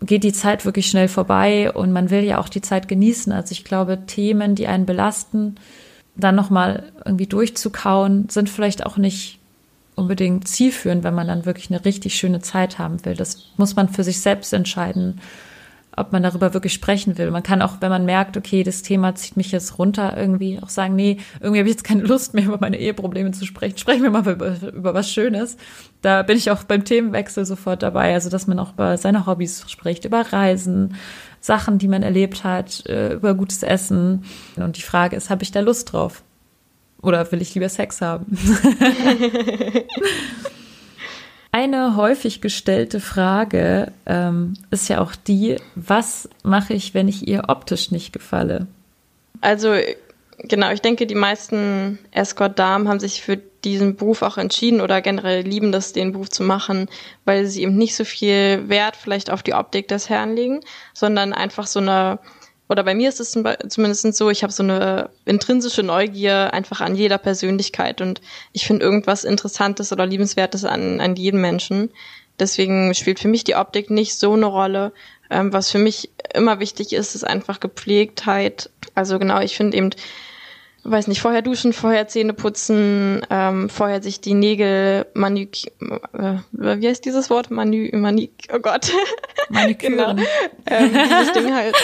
[0.00, 3.32] geht die Zeit wirklich schnell vorbei und man will ja auch die Zeit genießen.
[3.32, 5.56] Also ich glaube, Themen, die einen belasten,
[6.14, 9.40] dann nochmal irgendwie durchzukauen, sind vielleicht auch nicht
[9.94, 13.14] unbedingt zielführend, wenn man dann wirklich eine richtig schöne Zeit haben will.
[13.14, 15.20] Das muss man für sich selbst entscheiden
[15.96, 17.30] ob man darüber wirklich sprechen will.
[17.30, 20.68] Man kann auch, wenn man merkt, okay, das Thema zieht mich jetzt runter, irgendwie auch
[20.68, 23.78] sagen, nee, irgendwie habe ich jetzt keine Lust mehr über meine Eheprobleme zu sprechen.
[23.78, 25.56] Sprechen wir mal über, über was Schönes.
[26.02, 28.14] Da bin ich auch beim Themenwechsel sofort dabei.
[28.14, 30.96] Also, dass man auch über seine Hobbys spricht, über Reisen,
[31.40, 34.24] Sachen, die man erlebt hat, äh, über gutes Essen.
[34.56, 36.22] Und die Frage ist, habe ich da Lust drauf?
[37.04, 38.26] Oder will ich lieber Sex haben?
[41.52, 47.44] Eine häufig gestellte Frage ähm, ist ja auch die, was mache ich, wenn ich ihr
[47.48, 48.66] optisch nicht gefalle?
[49.40, 49.74] Also
[50.38, 55.42] genau, ich denke, die meisten Escort-Damen haben sich für diesen Beruf auch entschieden oder generell
[55.42, 56.88] lieben das, den Beruf zu machen,
[57.24, 60.60] weil sie eben nicht so viel Wert vielleicht auf die Optik des Herrn legen,
[60.92, 62.18] sondern einfach so eine
[62.68, 66.94] oder bei mir ist es zumindest so, ich habe so eine intrinsische Neugier einfach an
[66.94, 68.22] jeder Persönlichkeit und
[68.52, 71.90] ich finde irgendwas Interessantes oder Liebenswertes an, an jedem Menschen.
[72.38, 74.92] Deswegen spielt für mich die Optik nicht so eine Rolle.
[75.30, 78.70] Ähm, was für mich immer wichtig ist, ist einfach Gepflegtheit.
[78.94, 79.90] Also genau, ich finde eben
[80.84, 85.72] weiß nicht, vorher duschen, vorher Zähne putzen, ähm, vorher sich die Nägel manik,
[86.12, 87.50] äh, wie heißt dieses Wort?
[87.50, 88.92] Manu, manik, oh Gott.
[89.48, 90.16] Maniküren.
[90.16, 90.28] genau.
[90.66, 91.74] ähm, dieses Ding halt.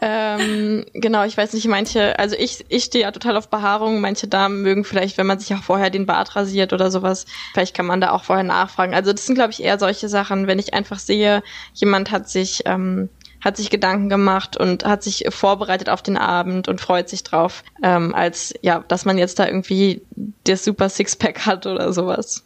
[0.00, 4.26] ähm, genau, ich weiß nicht, manche, also ich, ich stehe ja total auf Behaarung, manche
[4.26, 7.86] Damen mögen vielleicht, wenn man sich auch vorher den Bart rasiert oder sowas, vielleicht kann
[7.86, 8.94] man da auch vorher nachfragen.
[8.94, 11.42] Also das sind, glaube ich, eher solche Sachen, wenn ich einfach sehe,
[11.74, 16.68] jemand hat sich, ähm, hat sich Gedanken gemacht und hat sich vorbereitet auf den Abend
[16.68, 20.02] und freut sich drauf, ähm, als ja, dass man jetzt da irgendwie
[20.44, 22.44] das super Sixpack hat oder sowas.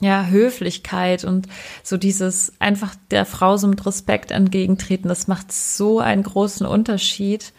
[0.00, 1.46] Ja, Höflichkeit und
[1.82, 7.52] so dieses einfach der Frau so mit Respekt entgegentreten, das macht so einen großen Unterschied.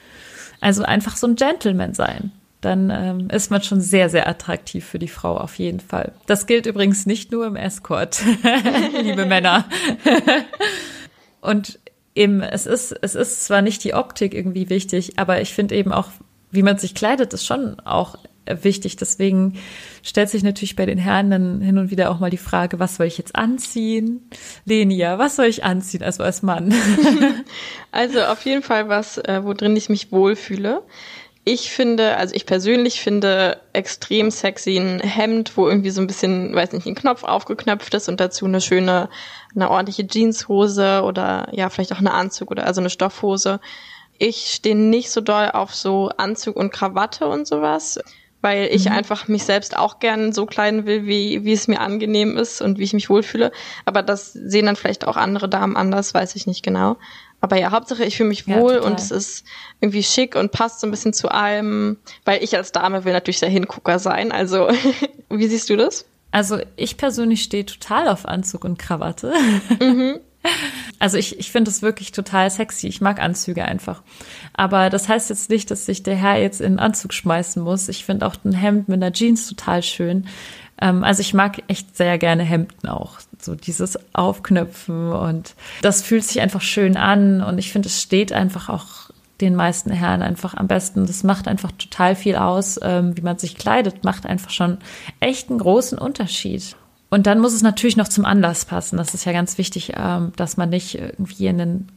[0.62, 2.32] Also einfach so ein Gentleman sein.
[2.62, 6.14] Dann ähm, ist man schon sehr, sehr attraktiv für die Frau auf jeden Fall.
[6.26, 8.24] Das gilt übrigens nicht nur im Escort,
[9.02, 9.66] liebe Männer.
[11.42, 11.80] Und
[12.16, 15.92] eben, es ist, es ist zwar nicht die Optik irgendwie wichtig, aber ich finde eben
[15.92, 16.10] auch,
[16.52, 18.96] wie man sich kleidet, ist schon auch wichtig.
[18.96, 19.60] Deswegen
[20.04, 22.96] stellt sich natürlich bei den Herren dann hin und wieder auch mal die Frage, was
[22.96, 24.30] soll ich jetzt anziehen?
[24.66, 26.74] Lenia, was soll ich anziehen, also als Mann?
[27.92, 30.84] also auf jeden Fall was, äh, wo drin ich mich wohlfühle.
[31.48, 36.56] Ich finde, also ich persönlich finde extrem sexy ein Hemd, wo irgendwie so ein bisschen,
[36.56, 39.10] weiß nicht, ein Knopf aufgeknöpft ist und dazu eine schöne,
[39.56, 43.60] eine ordentliche Jeanshose oder ja, vielleicht auch eine Anzug oder also eine Stoffhose.
[44.18, 48.00] Ich stehe nicht so doll auf so Anzug und Krawatte und sowas
[48.46, 48.92] weil ich mhm.
[48.92, 52.78] einfach mich selbst auch gern so kleiden will, wie, wie es mir angenehm ist und
[52.78, 53.52] wie ich mich wohlfühle.
[53.86, 56.98] Aber das sehen dann vielleicht auch andere Damen anders, weiß ich nicht genau.
[57.42, 59.46] Aber ja, Hauptsache ich fühle mich wohl ja, und es ist
[59.82, 63.40] irgendwie schick und passt so ein bisschen zu allem, weil ich als Dame will natürlich
[63.40, 64.32] der Hingucker sein.
[64.32, 64.68] Also,
[65.30, 66.06] wie siehst du das?
[66.36, 69.34] Also ich persönlich stehe total auf Anzug und Krawatte.
[69.80, 70.20] Mhm.
[71.00, 72.88] Also ich, ich finde es wirklich total sexy.
[72.88, 74.04] Ich mag Anzüge einfach.
[74.54, 77.90] Aber das heißt jetzt nicht, dass sich der Herr jetzt in einen Anzug schmeißen muss.
[77.90, 80.28] Ich finde auch ein Hemd mit einer Jeans total schön.
[80.80, 83.20] Ähm, also ich mag echt sehr gerne Hemden auch.
[83.42, 88.32] So dieses Aufknöpfen und das fühlt sich einfach schön an und ich finde, es steht
[88.32, 89.05] einfach auch
[89.42, 91.06] den meisten Herren einfach am besten.
[91.06, 94.78] Das macht einfach total viel aus, ähm, wie man sich kleidet, macht einfach schon
[95.20, 96.76] echt einen großen Unterschied.
[97.10, 98.98] Und dann muss es natürlich noch zum Anlass passen.
[98.98, 101.88] Das ist ja ganz wichtig, ähm, dass man nicht irgendwie in den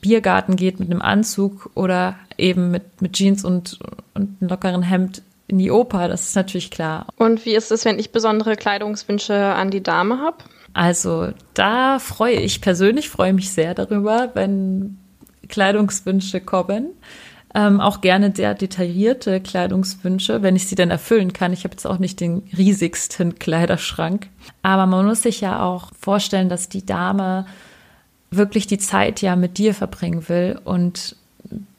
[0.00, 3.78] Biergarten geht mit einem Anzug oder eben mit, mit Jeans und,
[4.14, 6.08] und einem lockeren Hemd in die Oper.
[6.08, 7.06] Das ist natürlich klar.
[7.16, 10.38] Und wie ist es, wenn ich besondere Kleidungswünsche an die Dame habe?
[10.72, 14.98] Also da freue ich persönlich, freue mich sehr darüber, wenn
[15.50, 16.90] Kleidungswünsche kommen.
[17.52, 21.52] Ähm, auch gerne sehr detaillierte Kleidungswünsche, wenn ich sie dann erfüllen kann.
[21.52, 24.28] Ich habe jetzt auch nicht den riesigsten Kleiderschrank.
[24.62, 27.46] Aber man muss sich ja auch vorstellen, dass die Dame
[28.30, 31.16] wirklich die Zeit ja mit dir verbringen will und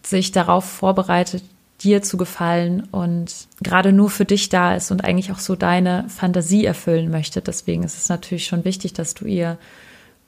[0.04, 1.44] sich darauf vorbereitet,
[1.82, 6.06] dir zu gefallen und gerade nur für dich da ist und eigentlich auch so deine
[6.10, 7.42] Fantasie erfüllen möchte.
[7.42, 9.58] Deswegen ist es natürlich schon wichtig, dass du ihr,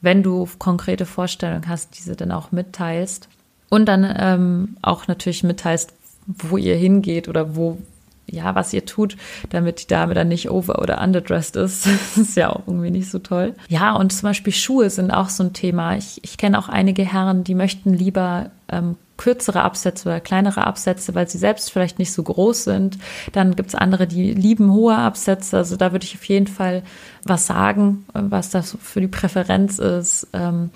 [0.01, 3.27] wenn du konkrete Vorstellungen hast, diese dann auch mitteilst.
[3.73, 5.93] Und dann ähm, auch natürlich mitteilst,
[6.27, 7.79] wo ihr hingeht oder wo,
[8.27, 9.17] ja, was ihr tut,
[9.49, 11.87] damit die Dame dann nicht over- oder underdressed ist.
[12.15, 13.55] Das ist ja auch irgendwie nicht so toll.
[13.69, 15.97] Ja, und zum Beispiel Schuhe sind auch so ein Thema.
[15.97, 21.15] Ich, ich kenne auch einige Herren, die möchten lieber ähm, kürzere Absätze oder kleinere Absätze,
[21.15, 22.99] weil sie selbst vielleicht nicht so groß sind.
[23.31, 25.57] Dann gibt's andere, die lieben hohe Absätze.
[25.57, 26.83] Also da würde ich auf jeden Fall
[27.23, 30.27] was sagen, was das für die Präferenz ist.
[30.33, 30.69] Ähm,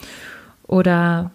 [0.65, 1.29] oder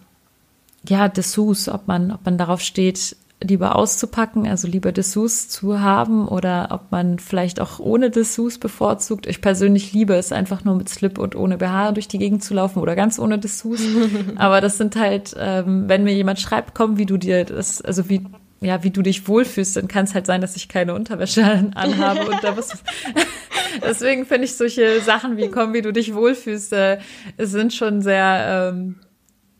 [0.88, 6.28] ja, Dessous, ob man, ob man darauf steht, lieber auszupacken, also lieber Dessous zu haben
[6.28, 9.26] oder ob man vielleicht auch ohne Dessous bevorzugt.
[9.26, 12.54] Ich persönlich liebe es einfach nur mit Slip und ohne BH durch die Gegend zu
[12.54, 13.80] laufen oder ganz ohne Dessous.
[14.36, 18.08] Aber das sind halt, ähm, wenn mir jemand schreibt, komm, wie du dir das, also
[18.08, 18.24] wie
[18.60, 21.42] ja, wie du dich wohlfühlst, dann kann es halt sein, dass ich keine Unterwäsche
[21.74, 22.84] anhabe und da was.
[23.82, 26.98] Deswegen finde ich solche Sachen wie komm, wie du dich wohlfühlst, äh,
[27.38, 29.00] sind schon sehr, ähm,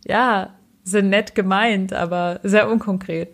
[0.06, 0.50] ja,
[0.84, 3.28] sind nett gemeint, aber sehr unkonkret.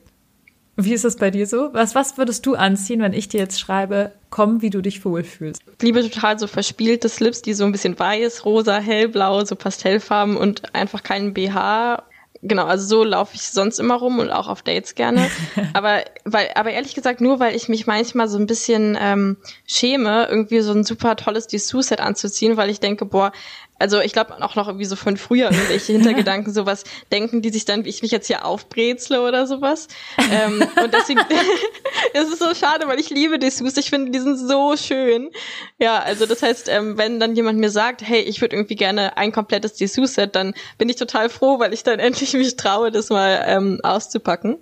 [0.80, 1.70] Wie ist das bei dir so?
[1.72, 5.60] Was, was würdest du anziehen, wenn ich dir jetzt schreibe, komm, wie du dich wohlfühlst?
[5.76, 10.36] Ich liebe total so verspielte Slips, die so ein bisschen weiß, rosa, hellblau, so Pastellfarben
[10.36, 12.04] und einfach keinen BH
[12.42, 15.30] genau, also so laufe ich sonst immer rum und auch auf Dates gerne.
[15.72, 20.26] aber weil, aber ehrlich gesagt, nur weil ich mich manchmal so ein bisschen ähm, schäme,
[20.28, 23.32] irgendwie so ein super tolles Dessous-Set anzuziehen, weil ich denke, boah,
[23.78, 27.64] also ich glaube auch noch irgendwie so von früher irgendwelche Hintergedanken, sowas denken die sich
[27.64, 29.88] dann, wie ich mich jetzt hier aufbrezle oder sowas.
[30.30, 31.20] Ähm, und deswegen,
[32.12, 33.76] es ist so schade, weil ich liebe Dessous.
[33.76, 35.30] Ich finde, die sind so schön.
[35.78, 39.16] Ja, also das heißt, ähm, wenn dann jemand mir sagt, hey, ich würde irgendwie gerne
[39.16, 43.10] ein komplettes Dessous-Set, dann bin ich total froh, weil ich dann endlich mich traue, das
[43.10, 44.58] mal ähm, auszupacken.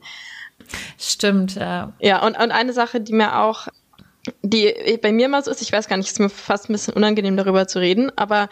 [0.98, 1.92] Stimmt, ja.
[2.00, 3.68] Ja, und, und eine Sache, die mir auch
[4.42, 6.94] die bei mir mal so ist, ich weiß gar nicht, ist mir fast ein bisschen
[6.94, 8.48] unangenehm darüber zu reden, aber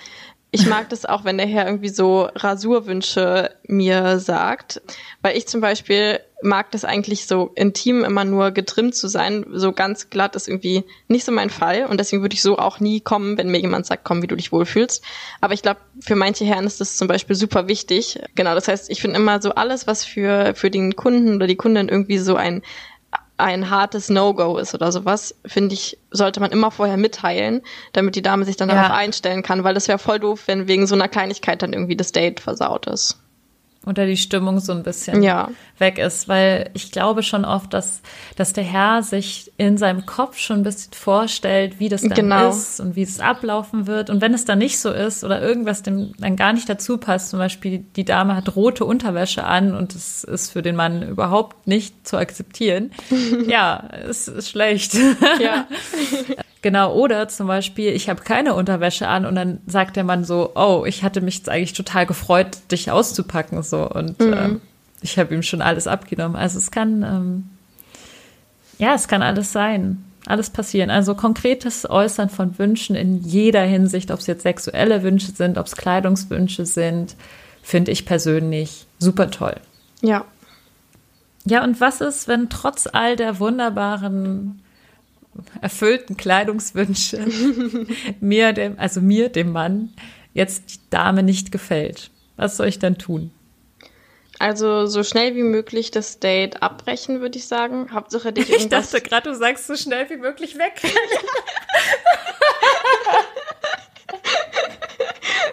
[0.54, 4.80] ich mag das auch, wenn der Herr irgendwie so Rasurwünsche mir sagt,
[5.20, 9.44] weil ich zum Beispiel mag das eigentlich so intim immer nur getrimmt zu sein.
[9.52, 12.78] So ganz glatt ist irgendwie nicht so mein Fall und deswegen würde ich so auch
[12.78, 15.02] nie kommen, wenn mir jemand sagt, komm, wie du dich wohlfühlst.
[15.40, 18.20] Aber ich glaube, für manche Herren ist das zum Beispiel super wichtig.
[18.36, 21.56] Genau, das heißt, ich finde immer so alles, was für, für den Kunden oder die
[21.56, 22.62] Kundin irgendwie so ein
[23.36, 28.22] ein hartes No-Go ist oder sowas, finde ich, sollte man immer vorher mitteilen, damit die
[28.22, 28.76] Dame sich dann ja.
[28.76, 31.96] darauf einstellen kann, weil das wäre voll doof, wenn wegen so einer Kleinigkeit dann irgendwie
[31.96, 33.18] das Date versaut ist.
[33.86, 35.48] Oder die Stimmung so ein bisschen Ja.
[35.78, 38.00] weg ist, weil ich glaube schon oft, dass,
[38.36, 42.48] dass der Herr sich in seinem Kopf schon ein bisschen vorstellt, wie das dann Genau.
[42.50, 44.10] ist und wie es ablaufen wird.
[44.10, 47.30] Und wenn es dann nicht so ist oder irgendwas dem dann gar nicht dazu passt,
[47.30, 51.66] zum Beispiel die Dame hat rote Unterwäsche an und es ist für den Mann überhaupt
[51.66, 52.90] nicht zu akzeptieren,
[53.48, 54.94] ja, es ist schlecht.
[55.40, 55.66] Ja.
[56.64, 60.52] Genau, oder zum Beispiel, ich habe keine Unterwäsche an und dann sagt der Mann so,
[60.54, 64.62] oh, ich hatte mich jetzt eigentlich total gefreut, dich auszupacken so und ähm,
[65.02, 66.36] ich habe ihm schon alles abgenommen.
[66.36, 67.50] Also es kann, ähm,
[68.78, 70.88] ja, es kann alles sein, alles passieren.
[70.88, 75.66] Also konkretes Äußern von Wünschen in jeder Hinsicht, ob es jetzt sexuelle Wünsche sind, ob
[75.66, 77.14] es Kleidungswünsche sind,
[77.62, 79.56] finde ich persönlich super toll.
[80.00, 80.24] Ja.
[81.44, 84.62] Ja, und was ist, wenn trotz all der wunderbaren
[85.60, 87.26] erfüllten Kleidungswünsche
[88.20, 89.92] mir, dem, also mir, dem Mann,
[90.32, 92.10] jetzt die Dame nicht gefällt?
[92.36, 93.30] Was soll ich dann tun?
[94.40, 97.92] Also so schnell wie möglich das Date abbrechen, würde ich sagen.
[97.92, 98.90] Hauptsache dich Ich irgendwas.
[98.90, 100.82] dachte gerade, du sagst so schnell wie möglich weg.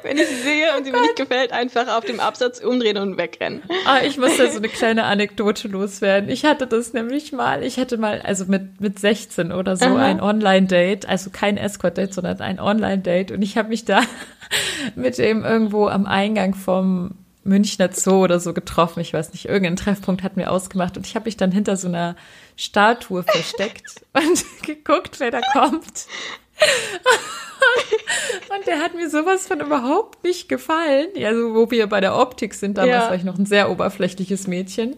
[0.03, 3.17] wenn ich sie sehe und sie mir nicht gefällt, einfach auf dem Absatz umdrehen und
[3.17, 3.63] wegrennen.
[3.85, 6.29] Ah, ich muss da so eine kleine Anekdote loswerden.
[6.29, 9.97] Ich hatte das nämlich mal, ich hatte mal, also mit, mit 16 oder so, Aha.
[9.97, 13.31] ein Online-Date, also kein Escort-Date, sondern ein Online-Date.
[13.31, 14.01] Und ich habe mich da
[14.95, 18.99] mit dem irgendwo am Eingang vom Münchner Zoo oder so getroffen.
[18.99, 20.97] Ich weiß nicht, irgendein Treffpunkt hatten wir ausgemacht.
[20.97, 22.15] Und ich habe mich dann hinter so einer
[22.55, 26.05] Statue versteckt und geguckt, wer da kommt.
[28.55, 31.07] Und der hat mir sowas von überhaupt nicht gefallen.
[31.23, 33.07] Also, wo wir bei der Optik sind, damals Ja.
[33.09, 34.97] war ich noch ein sehr oberflächliches Mädchen.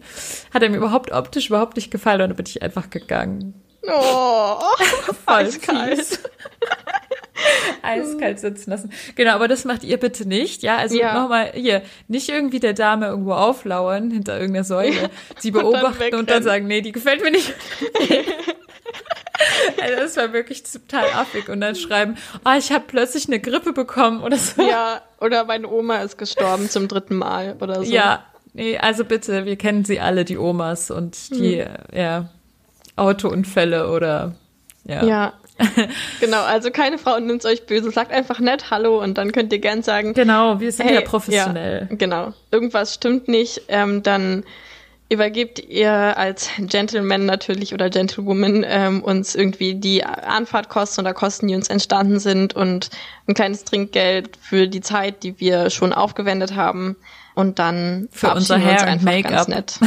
[0.52, 3.54] Hat er mir überhaupt optisch überhaupt nicht gefallen und dann bin ich einfach gegangen.
[3.86, 4.56] Oh,
[5.26, 6.18] Voll eiskalt.
[7.82, 8.90] Eiskalt sitzen lassen.
[9.14, 10.62] Genau, aber das macht ihr bitte nicht.
[10.62, 11.20] Ja, also Ja.
[11.20, 16.12] nochmal hier, nicht irgendwie der Dame irgendwo auflauern hinter irgendeiner Säule, sie dann beobachten und
[16.12, 16.42] dann, wegrennen.
[16.44, 17.52] sagen, nee, die gefällt mir nicht.
[19.84, 23.72] Also das war wirklich total affig und dann schreiben, ah, ich habe plötzlich eine Grippe
[23.72, 24.62] bekommen oder so.
[24.62, 27.92] Ja, oder meine Oma ist gestorben zum dritten Mal oder so.
[27.92, 31.68] Ja, nee, also bitte, wir kennen sie alle, die Omas und die, Hm.
[31.92, 32.28] ja,
[32.96, 34.34] Autounfälle oder,
[34.84, 35.04] ja.
[35.04, 35.32] Ja.
[36.20, 37.90] genau, also keine Frau nimmt euch böse.
[37.92, 41.00] Sagt einfach nett Hallo und dann könnt ihr gern sagen, Genau, wir sind Hey, ja
[41.02, 41.86] professionell.
[41.90, 42.32] Ja, genau.
[42.50, 44.42] Irgendwas stimmt nicht, ähm, dann
[45.08, 51.54] übergebt ihr als Gentleman natürlich oder Gentlewoman ähm, uns irgendwie die Anfahrtkosten oder Kosten, die
[51.54, 52.90] uns entstanden sind und
[53.28, 56.96] ein kleines Trinkgeld für die Zeit, die wir schon aufgewendet haben.
[57.34, 59.48] Und dann Für unser uns Hair and einfach ganz Make-up.
[59.48, 59.80] nett.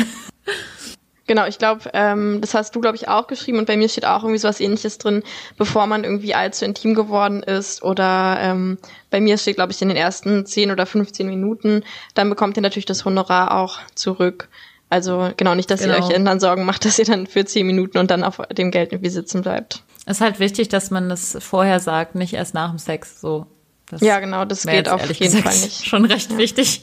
[1.28, 4.06] Genau, ich glaube, ähm, das hast du, glaube ich, auch geschrieben und bei mir steht
[4.06, 5.24] auch irgendwie sowas ähnliches drin,
[5.58, 8.78] bevor man irgendwie allzu intim geworden ist oder ähm,
[9.10, 12.62] bei mir steht, glaube ich, in den ersten 10 oder 15 Minuten, dann bekommt ihr
[12.62, 14.48] natürlich das Honorar auch zurück.
[14.89, 15.95] Also genau, nicht, dass Genau.
[15.97, 18.71] ihr euch dann Sorgen macht, dass ihr dann für 10 Minuten und dann auf dem
[18.71, 19.84] Geld irgendwie sitzen bleibt.
[20.06, 23.45] Es ist halt wichtig, dass man das vorher sagt, nicht erst nach dem Sex, so.
[23.89, 25.86] Das Ja, genau, das geht auf jeden Fall nicht.
[25.88, 26.82] Schon recht wichtig.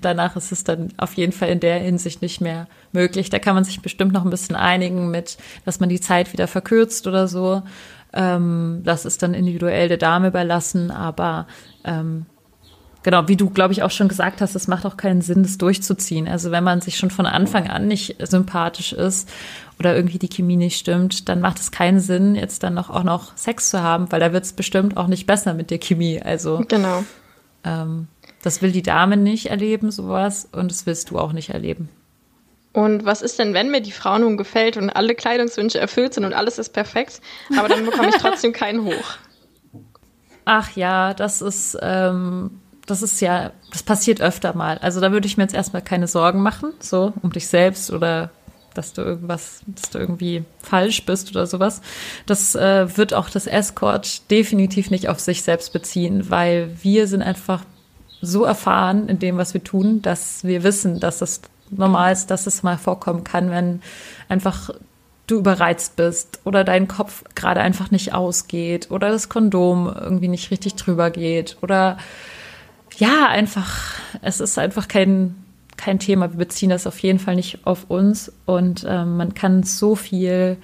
[0.00, 3.28] Danach ist es dann auf jeden Fall in der Hinsicht nicht mehr möglich.
[3.28, 6.46] Da kann man sich bestimmt noch ein bisschen einigen mit, dass man die Zeit wieder
[6.46, 7.62] verkürzt oder so.
[8.12, 11.48] Ähm, das ist dann individuell der Dame überlassen, aber
[11.84, 12.26] ähm,
[13.04, 15.58] Genau, wie du, glaube ich, auch schon gesagt hast, es macht auch keinen Sinn, das
[15.58, 16.26] durchzuziehen.
[16.26, 19.28] Also wenn man sich schon von Anfang an nicht sympathisch ist
[19.78, 23.04] oder irgendwie die Chemie nicht stimmt, dann macht es keinen Sinn, jetzt dann noch, auch
[23.04, 26.20] noch Sex zu haben, weil da wird es bestimmt auch nicht besser mit der Chemie.
[26.22, 27.04] Also Genau.
[27.62, 28.08] ähm,
[28.42, 31.90] das will die Dame nicht erleben, sowas, und das willst du auch nicht erleben.
[32.72, 36.24] Und was ist denn, wenn mir die Frau nun gefällt und alle Kleidungswünsche erfüllt sind
[36.24, 37.20] und alles ist perfekt,
[37.56, 39.18] aber dann bekomme ich trotzdem keinen hoch?
[40.46, 44.78] Ach ja, das ist, ähm, das ist ja, das passiert öfter mal.
[44.78, 48.30] Also da würde ich mir jetzt erstmal keine Sorgen machen, so um dich selbst oder
[48.74, 51.80] dass du irgendwas, dass du irgendwie falsch bist oder sowas.
[52.26, 57.22] Das äh, wird auch das Escort definitiv nicht auf sich selbst beziehen, weil wir sind
[57.22, 57.64] einfach
[58.20, 62.46] so erfahren in dem, was wir tun, dass wir wissen, dass das normal ist, dass
[62.46, 63.80] es mal vorkommen kann, wenn
[64.28, 64.70] einfach
[65.26, 70.50] du überreizt bist oder dein Kopf gerade einfach nicht ausgeht oder das Kondom irgendwie nicht
[70.50, 71.96] richtig drüber geht oder
[72.98, 75.34] ja, einfach, es ist einfach kein,
[75.76, 76.30] kein Thema.
[76.30, 80.56] Wir beziehen das auf jeden Fall nicht auf uns und ähm, man kann so viel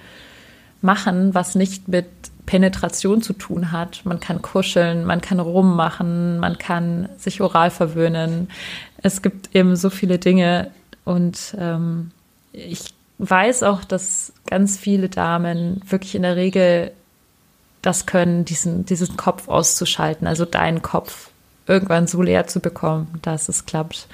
[0.81, 2.07] machen, was nicht mit
[2.45, 4.01] Penetration zu tun hat.
[4.03, 8.49] Man kann kuscheln, man kann rummachen, man kann sich oral verwöhnen.
[9.01, 10.71] Es gibt eben so viele Dinge
[11.05, 12.11] und ähm,
[12.53, 16.91] ich weiß auch, dass ganz viele Damen wirklich in der Regel
[17.81, 21.30] das können, diesen, diesen Kopf auszuschalten, also deinen Kopf
[21.71, 24.07] irgendwann so leer zu bekommen, dass es klappt.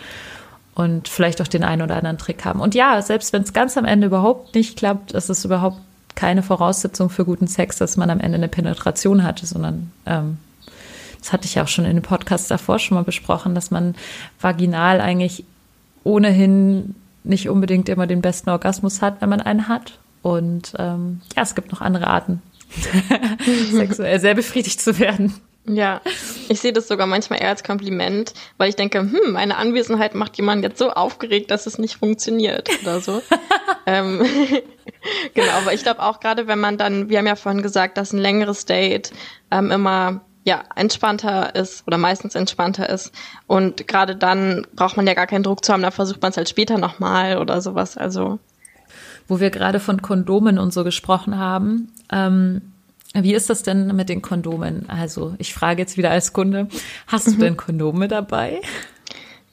[0.76, 2.60] und vielleicht auch den einen oder anderen Trick haben.
[2.60, 5.80] Und ja, selbst wenn es ganz am Ende überhaupt nicht klappt, ist es überhaupt
[6.14, 10.38] keine Voraussetzung für guten Sex, dass man am Ende eine Penetration hatte, sondern ähm,
[11.20, 13.96] das hatte ich ja auch schon in dem Podcast davor schon mal besprochen, dass man
[14.40, 15.46] vaginal eigentlich
[16.04, 20.00] ohnehin nicht unbedingt immer den besten Orgasmus hat, wenn man einen hat.
[20.22, 22.42] Und ähm, ja, es gibt noch andere Arten,
[23.72, 25.34] sexuell sehr befriedigt zu werden.
[25.70, 26.02] Ja,
[26.48, 30.38] ich sehe das sogar manchmal eher als Kompliment, weil ich denke, hm, meine Anwesenheit macht
[30.38, 33.22] jemanden jetzt so aufgeregt, dass es nicht funktioniert oder so.
[33.86, 34.26] ähm,
[35.34, 38.14] genau, aber ich glaube auch gerade, wenn man dann, wir haben ja vorhin gesagt, dass
[38.14, 39.12] ein längeres Date
[39.52, 43.12] ähm, immer ja entspannter ist oder meistens entspannter ist
[43.48, 46.38] und gerade dann braucht man ja gar keinen Druck zu haben, da versucht man es
[46.38, 47.98] halt später nochmal oder sowas.
[47.98, 48.40] Also
[49.28, 51.92] wo wir gerade von Kondomen und so gesprochen haben.
[52.12, 52.62] Ähm,
[53.14, 54.90] wie ist das denn mit den Kondomen?
[54.90, 56.68] Also ich frage jetzt wieder als Kunde,
[57.08, 57.40] hast du mhm.
[57.40, 58.62] denn Kondome dabei?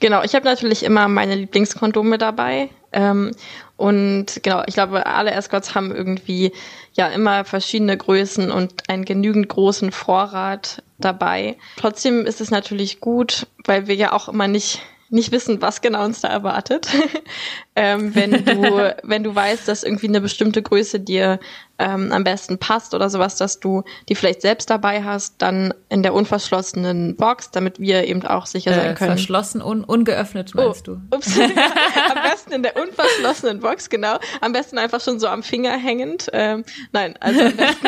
[0.01, 2.69] Genau, ich habe natürlich immer meine Lieblingskondome dabei.
[2.93, 3.31] Ähm,
[3.77, 6.53] und genau, ich glaube, alle Escorts haben irgendwie
[6.93, 11.57] ja immer verschiedene Größen und einen genügend großen Vorrat dabei.
[11.77, 14.81] Trotzdem ist es natürlich gut, weil wir ja auch immer nicht
[15.11, 16.89] nicht wissen, was genau uns da erwartet.
[17.77, 21.39] ähm, wenn du, wenn du weißt, dass irgendwie eine bestimmte Größe dir
[21.79, 26.03] ähm, am besten passt oder sowas, dass du die vielleicht selbst dabei hast, dann in
[26.03, 29.11] der unverschlossenen Box, damit wir eben auch sicher sein äh, können.
[29.11, 31.17] Verschlossen und ungeöffnet, meinst oh, du?
[31.17, 31.39] Ups.
[31.39, 34.19] am besten in der unverschlossenen Box, genau.
[34.41, 36.31] Am besten einfach schon so am Finger hängend.
[36.33, 37.87] Ähm, nein, also am besten,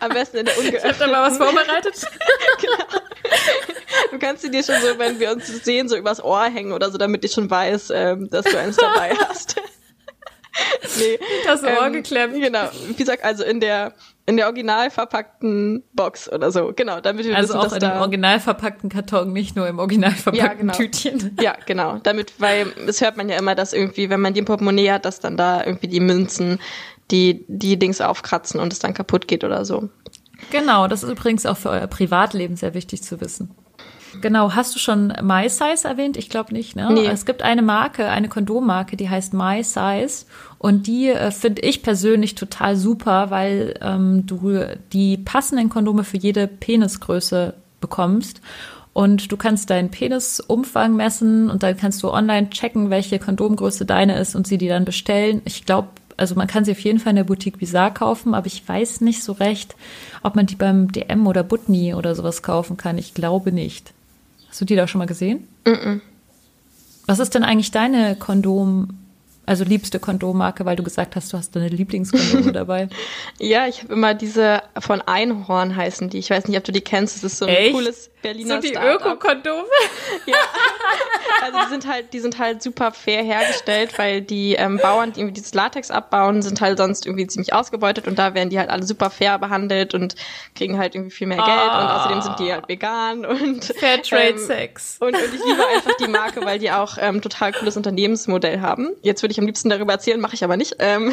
[0.00, 0.90] am besten in der ungeöffneten.
[0.90, 2.06] Ich hab da mal was vorbereitet.
[2.60, 3.00] genau.
[4.10, 6.90] Du kannst sie dir schon so, wenn wir uns sehen, so übers Ohr hängen oder
[6.90, 9.56] so, damit ich schon weiß, ähm, dass du eins dabei hast.
[10.98, 11.18] nee.
[11.44, 12.34] Das Ohr ähm, geklemmt.
[12.34, 12.68] Genau.
[12.86, 13.92] Wie gesagt, also in der
[14.28, 16.72] in der original verpackten Box oder so.
[16.74, 20.10] Genau, damit wir also wissen, auch in dem original verpackten Karton, nicht nur im original
[20.10, 20.72] verpackten ja, genau.
[20.72, 21.36] Tütchen.
[21.40, 22.00] Ja, genau.
[22.02, 25.04] Damit, weil es hört man ja immer, dass irgendwie, wenn man die im Portemonnaie hat,
[25.04, 26.58] dass dann da irgendwie die Münzen
[27.12, 29.88] die die Dings aufkratzen und es dann kaputt geht oder so.
[30.50, 33.54] Genau, das ist übrigens auch für euer Privatleben sehr wichtig zu wissen.
[34.20, 36.16] Genau, hast du schon My Size erwähnt?
[36.16, 36.90] Ich glaube nicht, ne?
[36.92, 37.06] Nee.
[37.06, 40.26] Es gibt eine Marke, eine Kondommarke, die heißt My Size
[40.58, 44.60] und die äh, finde ich persönlich total super, weil ähm, du
[44.92, 48.40] die passenden Kondome für jede Penisgröße bekommst.
[48.92, 54.18] Und du kannst deinen Penisumfang messen und dann kannst du online checken, welche Kondomgröße deine
[54.18, 55.42] ist und sie die dann bestellen.
[55.44, 58.46] Ich glaube, also man kann sie auf jeden Fall in der Boutique Bizarre kaufen, aber
[58.46, 59.76] ich weiß nicht so recht,
[60.22, 62.96] ob man die beim DM oder Butni oder sowas kaufen kann.
[62.96, 63.92] Ich glaube nicht.
[64.56, 65.46] Hast du die da schon mal gesehen?
[65.66, 66.00] Mm, -mm.
[67.04, 68.88] Was ist denn eigentlich deine Kondom,
[69.46, 72.88] also liebste Kondommarke, weil du gesagt hast, du hast deine Lieblingskondome dabei?
[73.38, 76.18] Ja, ich habe immer diese von Einhorn heißen die.
[76.18, 77.16] Ich weiß nicht, ob du die kennst.
[77.16, 77.72] Das ist so ein Echt?
[77.72, 79.64] cooles Berliner So die Öko-Kondome?
[80.26, 80.34] ja.
[81.42, 85.20] Also die sind halt, die sind halt super fair hergestellt, weil die ähm, Bauern, die
[85.20, 88.70] irgendwie dieses Latex abbauen, sind halt sonst irgendwie ziemlich ausgebeutet und da werden die halt
[88.70, 90.16] alle super fair behandelt und
[90.56, 91.78] kriegen halt irgendwie viel mehr Geld oh.
[91.78, 94.96] und außerdem sind die halt vegan und Fairtrade ähm, Sex.
[94.98, 98.90] Und, und ich liebe einfach die Marke, weil die auch ähm, total cooles Unternehmensmodell haben.
[99.02, 100.76] Jetzt würde ich am liebsten darüber erzählen, mache ich aber nicht.
[100.78, 101.12] Ähm,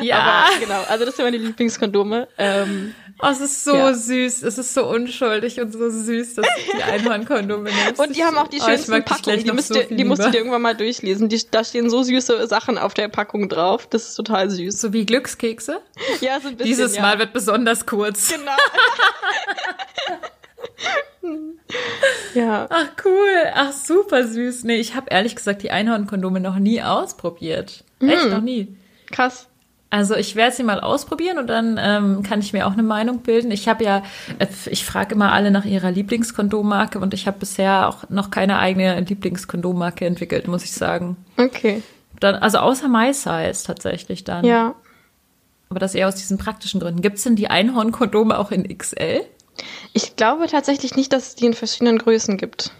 [0.00, 0.18] ja.
[0.44, 2.28] Aber genau, also das sind meine Lieblingskondome.
[2.38, 3.94] Ähm, Oh, es ist so ja.
[3.94, 8.00] süß, es ist so unschuldig und so süß, dass du die Einhornkondome nimmst.
[8.00, 10.30] Und die haben auch die oh, schönsten Packungen, die, müsst so ihr, die musst du
[10.30, 11.28] dir irgendwann mal durchlesen.
[11.28, 14.80] Die, da stehen so süße Sachen auf der Packung drauf, das ist total süß.
[14.80, 15.80] So wie Glückskekse?
[16.20, 17.02] Ja, so ein bisschen, Dieses ja.
[17.02, 18.30] Mal wird besonders kurz.
[18.30, 18.52] Genau.
[22.34, 22.66] ja.
[22.70, 24.64] Ach cool, ach super süß.
[24.64, 27.84] Nee, ich habe ehrlich gesagt die Einhornkondome noch nie ausprobiert.
[28.00, 28.30] Echt, hm.
[28.30, 28.76] noch nie.
[29.10, 29.48] Krass.
[29.94, 33.20] Also ich werde sie mal ausprobieren und dann ähm, kann ich mir auch eine Meinung
[33.20, 33.52] bilden.
[33.52, 34.02] Ich habe ja,
[34.40, 38.58] äh, ich frage immer alle nach ihrer Lieblingskondommarke und ich habe bisher auch noch keine
[38.58, 41.16] eigene Lieblingskondommarke entwickelt, muss ich sagen.
[41.36, 41.80] Okay.
[42.18, 44.44] Dann, also außer MySize tatsächlich dann.
[44.44, 44.74] Ja.
[45.68, 47.00] Aber das eher aus diesen praktischen Gründen.
[47.00, 49.20] Gibt es denn die Einhornkondome auch in XL?
[49.92, 52.72] Ich glaube tatsächlich nicht, dass es die in verschiedenen Größen gibt.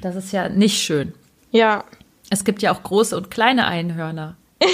[0.00, 1.14] Das ist ja nicht schön.
[1.50, 1.84] Ja.
[2.30, 4.36] Es gibt ja auch große und kleine Einhörner.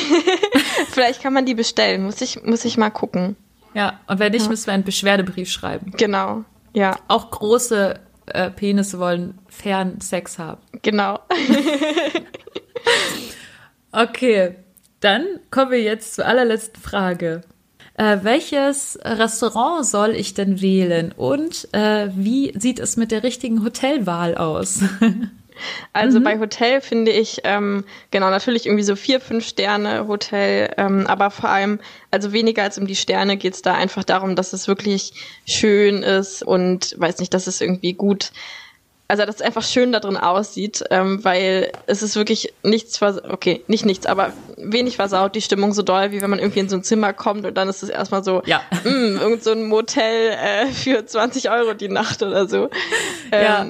[0.90, 2.04] Vielleicht kann man die bestellen.
[2.04, 3.36] Muss ich, muss ich mal gucken.
[3.74, 4.48] Ja, und wenn nicht, ja.
[4.48, 5.92] müssen wir einen Beschwerdebrief schreiben.
[5.96, 6.96] Genau, ja.
[7.08, 10.60] Auch große äh, Penisse wollen fairen Sex haben.
[10.82, 11.20] Genau.
[13.92, 14.56] okay,
[15.00, 17.42] dann kommen wir jetzt zur allerletzten Frage.
[17.98, 23.64] Äh, welches Restaurant soll ich denn wählen und äh, wie sieht es mit der richtigen
[23.64, 24.80] Hotelwahl aus?
[25.92, 26.24] Also mhm.
[26.24, 31.32] bei Hotel finde ich, ähm, genau, natürlich irgendwie so vier, fünf Sterne Hotel, ähm, aber
[31.32, 31.80] vor allem,
[32.12, 35.14] also weniger als um die Sterne geht es da einfach darum, dass es wirklich
[35.46, 38.30] schön ist und weiß nicht, dass es irgendwie gut
[39.08, 43.64] also dass es einfach schön da drin aussieht, ähm, weil es ist wirklich nichts, okay,
[43.66, 46.76] nicht nichts, aber wenig versaut die Stimmung so doll, wie wenn man irgendwie in so
[46.76, 48.60] ein Zimmer kommt und dann ist es erstmal so, ja.
[48.84, 52.68] mh, mm, irgend so ein Motel äh, für 20 Euro die Nacht oder so.
[53.32, 53.66] Ähm, ja.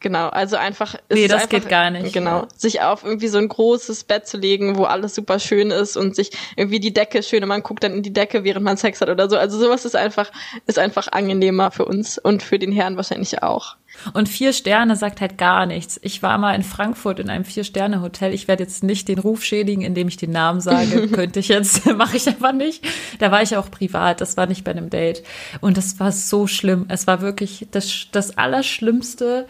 [0.00, 0.94] Genau, also einfach.
[1.10, 2.14] Nee, das einfach, geht gar nicht.
[2.14, 5.96] Genau, sich auf irgendwie so ein großes Bett zu legen, wo alles super schön ist
[5.96, 8.78] und sich irgendwie die Decke schön und man guckt dann in die Decke, während man
[8.78, 9.36] Sex hat oder so.
[9.36, 10.30] Also sowas ist einfach,
[10.66, 13.76] ist einfach angenehmer für uns und für den Herrn wahrscheinlich auch.
[14.12, 15.98] Und vier Sterne sagt halt gar nichts.
[16.02, 18.32] Ich war mal in Frankfurt in einem Vier-Sterne-Hotel.
[18.32, 21.08] Ich werde jetzt nicht den Ruf schädigen, indem ich den Namen sage.
[21.12, 22.84] Könnte ich jetzt, mache ich einfach nicht.
[23.18, 24.20] Da war ich auch privat.
[24.20, 25.22] Das war nicht bei einem Date.
[25.60, 26.86] Und das war so schlimm.
[26.88, 29.46] Es war wirklich das, das Allerschlimmste,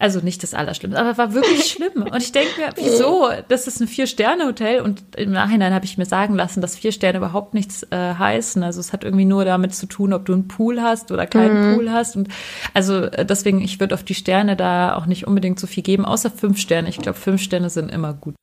[0.00, 2.02] also nicht das Allerschlimmste, aber war wirklich schlimm.
[2.02, 3.30] Und ich denke mir, wieso?
[3.48, 7.18] Das ist ein Vier-Sterne-Hotel und im Nachhinein habe ich mir sagen lassen, dass vier Sterne
[7.18, 8.62] überhaupt nichts äh, heißen.
[8.62, 11.72] Also es hat irgendwie nur damit zu tun, ob du einen Pool hast oder keinen
[11.72, 11.74] mhm.
[11.74, 12.14] Pool hast.
[12.14, 12.28] Und
[12.74, 16.04] also äh, deswegen, ich würde auf die Sterne da auch nicht unbedingt so viel geben,
[16.04, 16.88] außer fünf Sterne.
[16.88, 18.34] Ich glaube, fünf Sterne sind immer gut.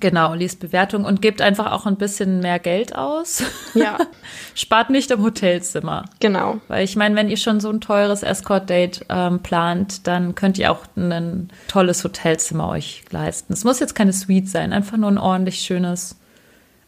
[0.00, 3.42] Genau, liest Bewertung und gebt einfach auch ein bisschen mehr Geld aus.
[3.74, 3.98] Ja.
[4.54, 6.04] Spart nicht im Hotelzimmer.
[6.20, 6.60] Genau.
[6.68, 10.70] Weil ich meine, wenn ihr schon so ein teures Escort-Date ähm, plant, dann könnt ihr
[10.70, 13.54] auch ein tolles Hotelzimmer euch leisten.
[13.54, 16.16] Es muss jetzt keine Suite sein, einfach nur ein ordentlich schönes,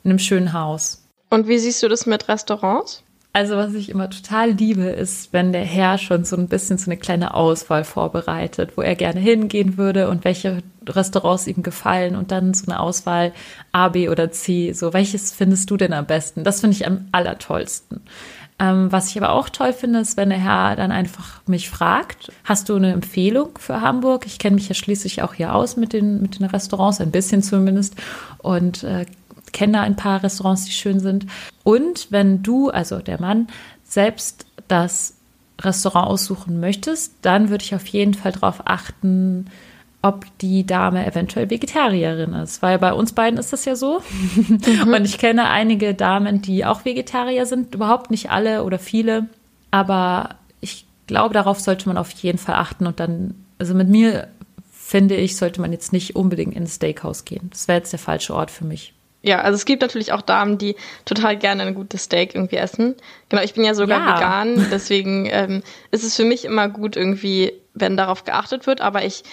[0.05, 1.03] in einem schönen Haus.
[1.31, 3.03] Und wie siehst du das mit Restaurants?
[3.33, 6.91] Also was ich immer total liebe, ist, wenn der Herr schon so ein bisschen so
[6.91, 12.33] eine kleine Auswahl vorbereitet, wo er gerne hingehen würde und welche Restaurants ihm gefallen und
[12.33, 13.33] dann so eine Auswahl
[13.71, 14.73] A, B oder C.
[14.73, 16.43] So, welches findest du denn am besten?
[16.43, 18.01] Das finde ich am allertollsten.
[18.59, 22.33] Ähm, was ich aber auch toll finde, ist, wenn der Herr dann einfach mich fragt,
[22.45, 24.27] hast du eine Empfehlung für Hamburg?
[24.27, 27.43] Ich kenne mich ja schließlich auch hier aus mit den, mit den Restaurants, ein bisschen
[27.43, 27.95] zumindest.
[28.39, 29.07] Und äh,
[29.53, 31.27] kenne ein paar Restaurants, die schön sind.
[31.65, 33.49] Und wenn du, also der Mann,
[33.85, 35.17] selbst das
[35.61, 39.47] Restaurant aussuchen möchtest, dann würde ich auf jeden Fall darauf achten,
[40.03, 42.63] ob die Dame eventuell Vegetarierin ist.
[42.63, 44.01] Weil bei uns beiden ist das ja so.
[44.35, 44.95] Mhm.
[44.95, 47.75] Und ich kenne einige Damen, die auch Vegetarier sind.
[47.75, 49.29] Überhaupt nicht alle oder viele.
[49.71, 52.87] Aber ich glaube, darauf sollte man auf jeden Fall achten.
[52.87, 54.29] Und dann, also mit mir
[54.71, 57.49] finde ich, sollte man jetzt nicht unbedingt ins Steakhouse gehen.
[57.51, 60.57] Das wäre jetzt der falsche Ort für mich ja, also es gibt natürlich auch Damen,
[60.57, 62.95] die total gerne ein gutes Steak irgendwie essen.
[63.29, 64.17] Genau, ich bin ja sogar ja.
[64.17, 68.81] vegan, deswegen ähm, ist es für mich immer gut irgendwie, wenn darauf geachtet wird.
[68.81, 69.25] Aber ich,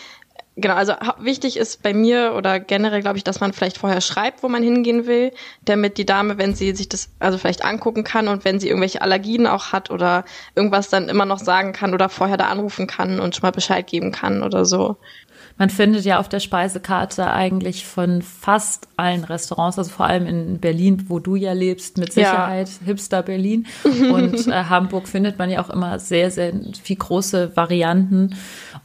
[0.57, 4.43] genau, also wichtig ist bei mir oder generell glaube ich, dass man vielleicht vorher schreibt,
[4.43, 5.31] wo man hingehen will,
[5.63, 9.01] damit die Dame, wenn sie sich das also vielleicht angucken kann und wenn sie irgendwelche
[9.01, 13.21] Allergien auch hat oder irgendwas dann immer noch sagen kann oder vorher da anrufen kann
[13.21, 14.97] und schon mal Bescheid geben kann oder so.
[15.57, 20.59] Man findet ja auf der Speisekarte eigentlich von fast allen Restaurants, also vor allem in
[20.59, 22.85] Berlin, wo du ja lebst, mit Sicherheit ja.
[22.85, 23.65] Hipster Berlin.
[23.83, 28.35] Und äh, Hamburg findet man ja auch immer sehr, sehr viel große Varianten.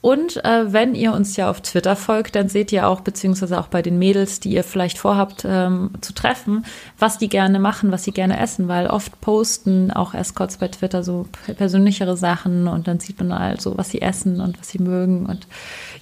[0.03, 3.69] Und äh, wenn ihr uns ja auf Twitter folgt, dann seht ihr auch, beziehungsweise auch
[3.69, 6.67] bei den Mädels, die ihr vielleicht vorhabt ähm, zu treffen,
[6.99, 11.05] was die gerne machen, was sie gerne essen, weil oft posten auch Escorts bei Twitter
[11.05, 15.25] so persönlichere Sachen und dann sieht man also, was sie essen und was sie mögen.
[15.25, 15.47] Und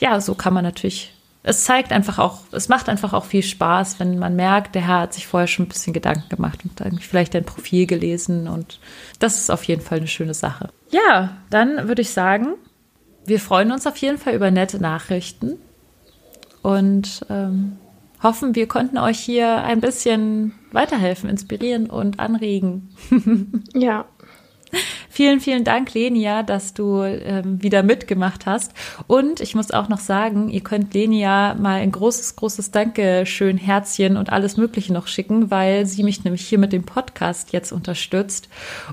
[0.00, 3.98] ja, so kann man natürlich es zeigt einfach auch, es macht einfach auch viel Spaß,
[3.98, 7.34] wenn man merkt, der Herr hat sich vorher schon ein bisschen Gedanken gemacht und vielleicht
[7.34, 8.78] ein Profil gelesen und
[9.20, 10.68] das ist auf jeden Fall eine schöne Sache.
[10.90, 12.56] Ja, dann würde ich sagen,
[13.30, 15.56] wir freuen uns auf jeden Fall über nette Nachrichten
[16.62, 17.78] und ähm,
[18.22, 22.90] hoffen, wir konnten euch hier ein bisschen weiterhelfen, inspirieren und anregen.
[23.74, 24.04] ja,
[25.08, 28.72] Vielen, vielen Dank, Lenia, dass du ähm, wieder mitgemacht hast.
[29.08, 34.16] Und ich muss auch noch sagen, ihr könnt Lenia mal ein großes, großes Dankeschön, Herzchen
[34.16, 38.48] und alles Mögliche noch schicken, weil sie mich nämlich hier mit dem Podcast jetzt unterstützt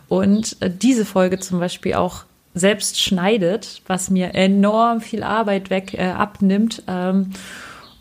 [0.07, 2.25] und äh, diese Folge zum Beispiel auch
[2.57, 6.83] selbst schneidet, was mir enorm viel Arbeit weg äh, abnimmt.
[6.87, 7.31] Ähm,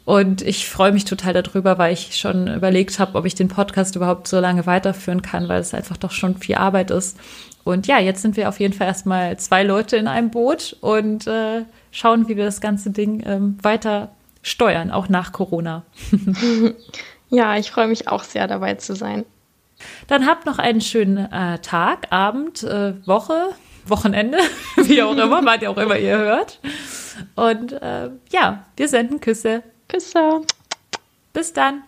[0.05, 3.97] und ich freue mich total darüber, weil ich schon überlegt habe, ob ich den Podcast
[3.97, 7.19] überhaupt so lange weiterführen kann, weil es einfach doch schon viel Arbeit ist.
[7.65, 11.27] Und ja, jetzt sind wir auf jeden Fall erstmal zwei Leute in einem Boot und
[11.27, 14.11] äh, schauen, wie wir das ganze Ding ähm, weiter
[14.43, 15.83] steuern, auch nach Corona.
[17.29, 19.25] ja, ich freue mich auch sehr dabei zu sein.
[20.07, 23.51] Dann habt noch einen schönen äh, Tag, Abend, äh, Woche,
[23.89, 24.39] Wochenende,
[24.77, 26.61] wie auch immer, wann ihr auch immer ihr hört.
[27.35, 29.63] Und äh, ja, wir senden Küsse.
[29.89, 30.43] Küsse.
[31.33, 31.83] Bis dann.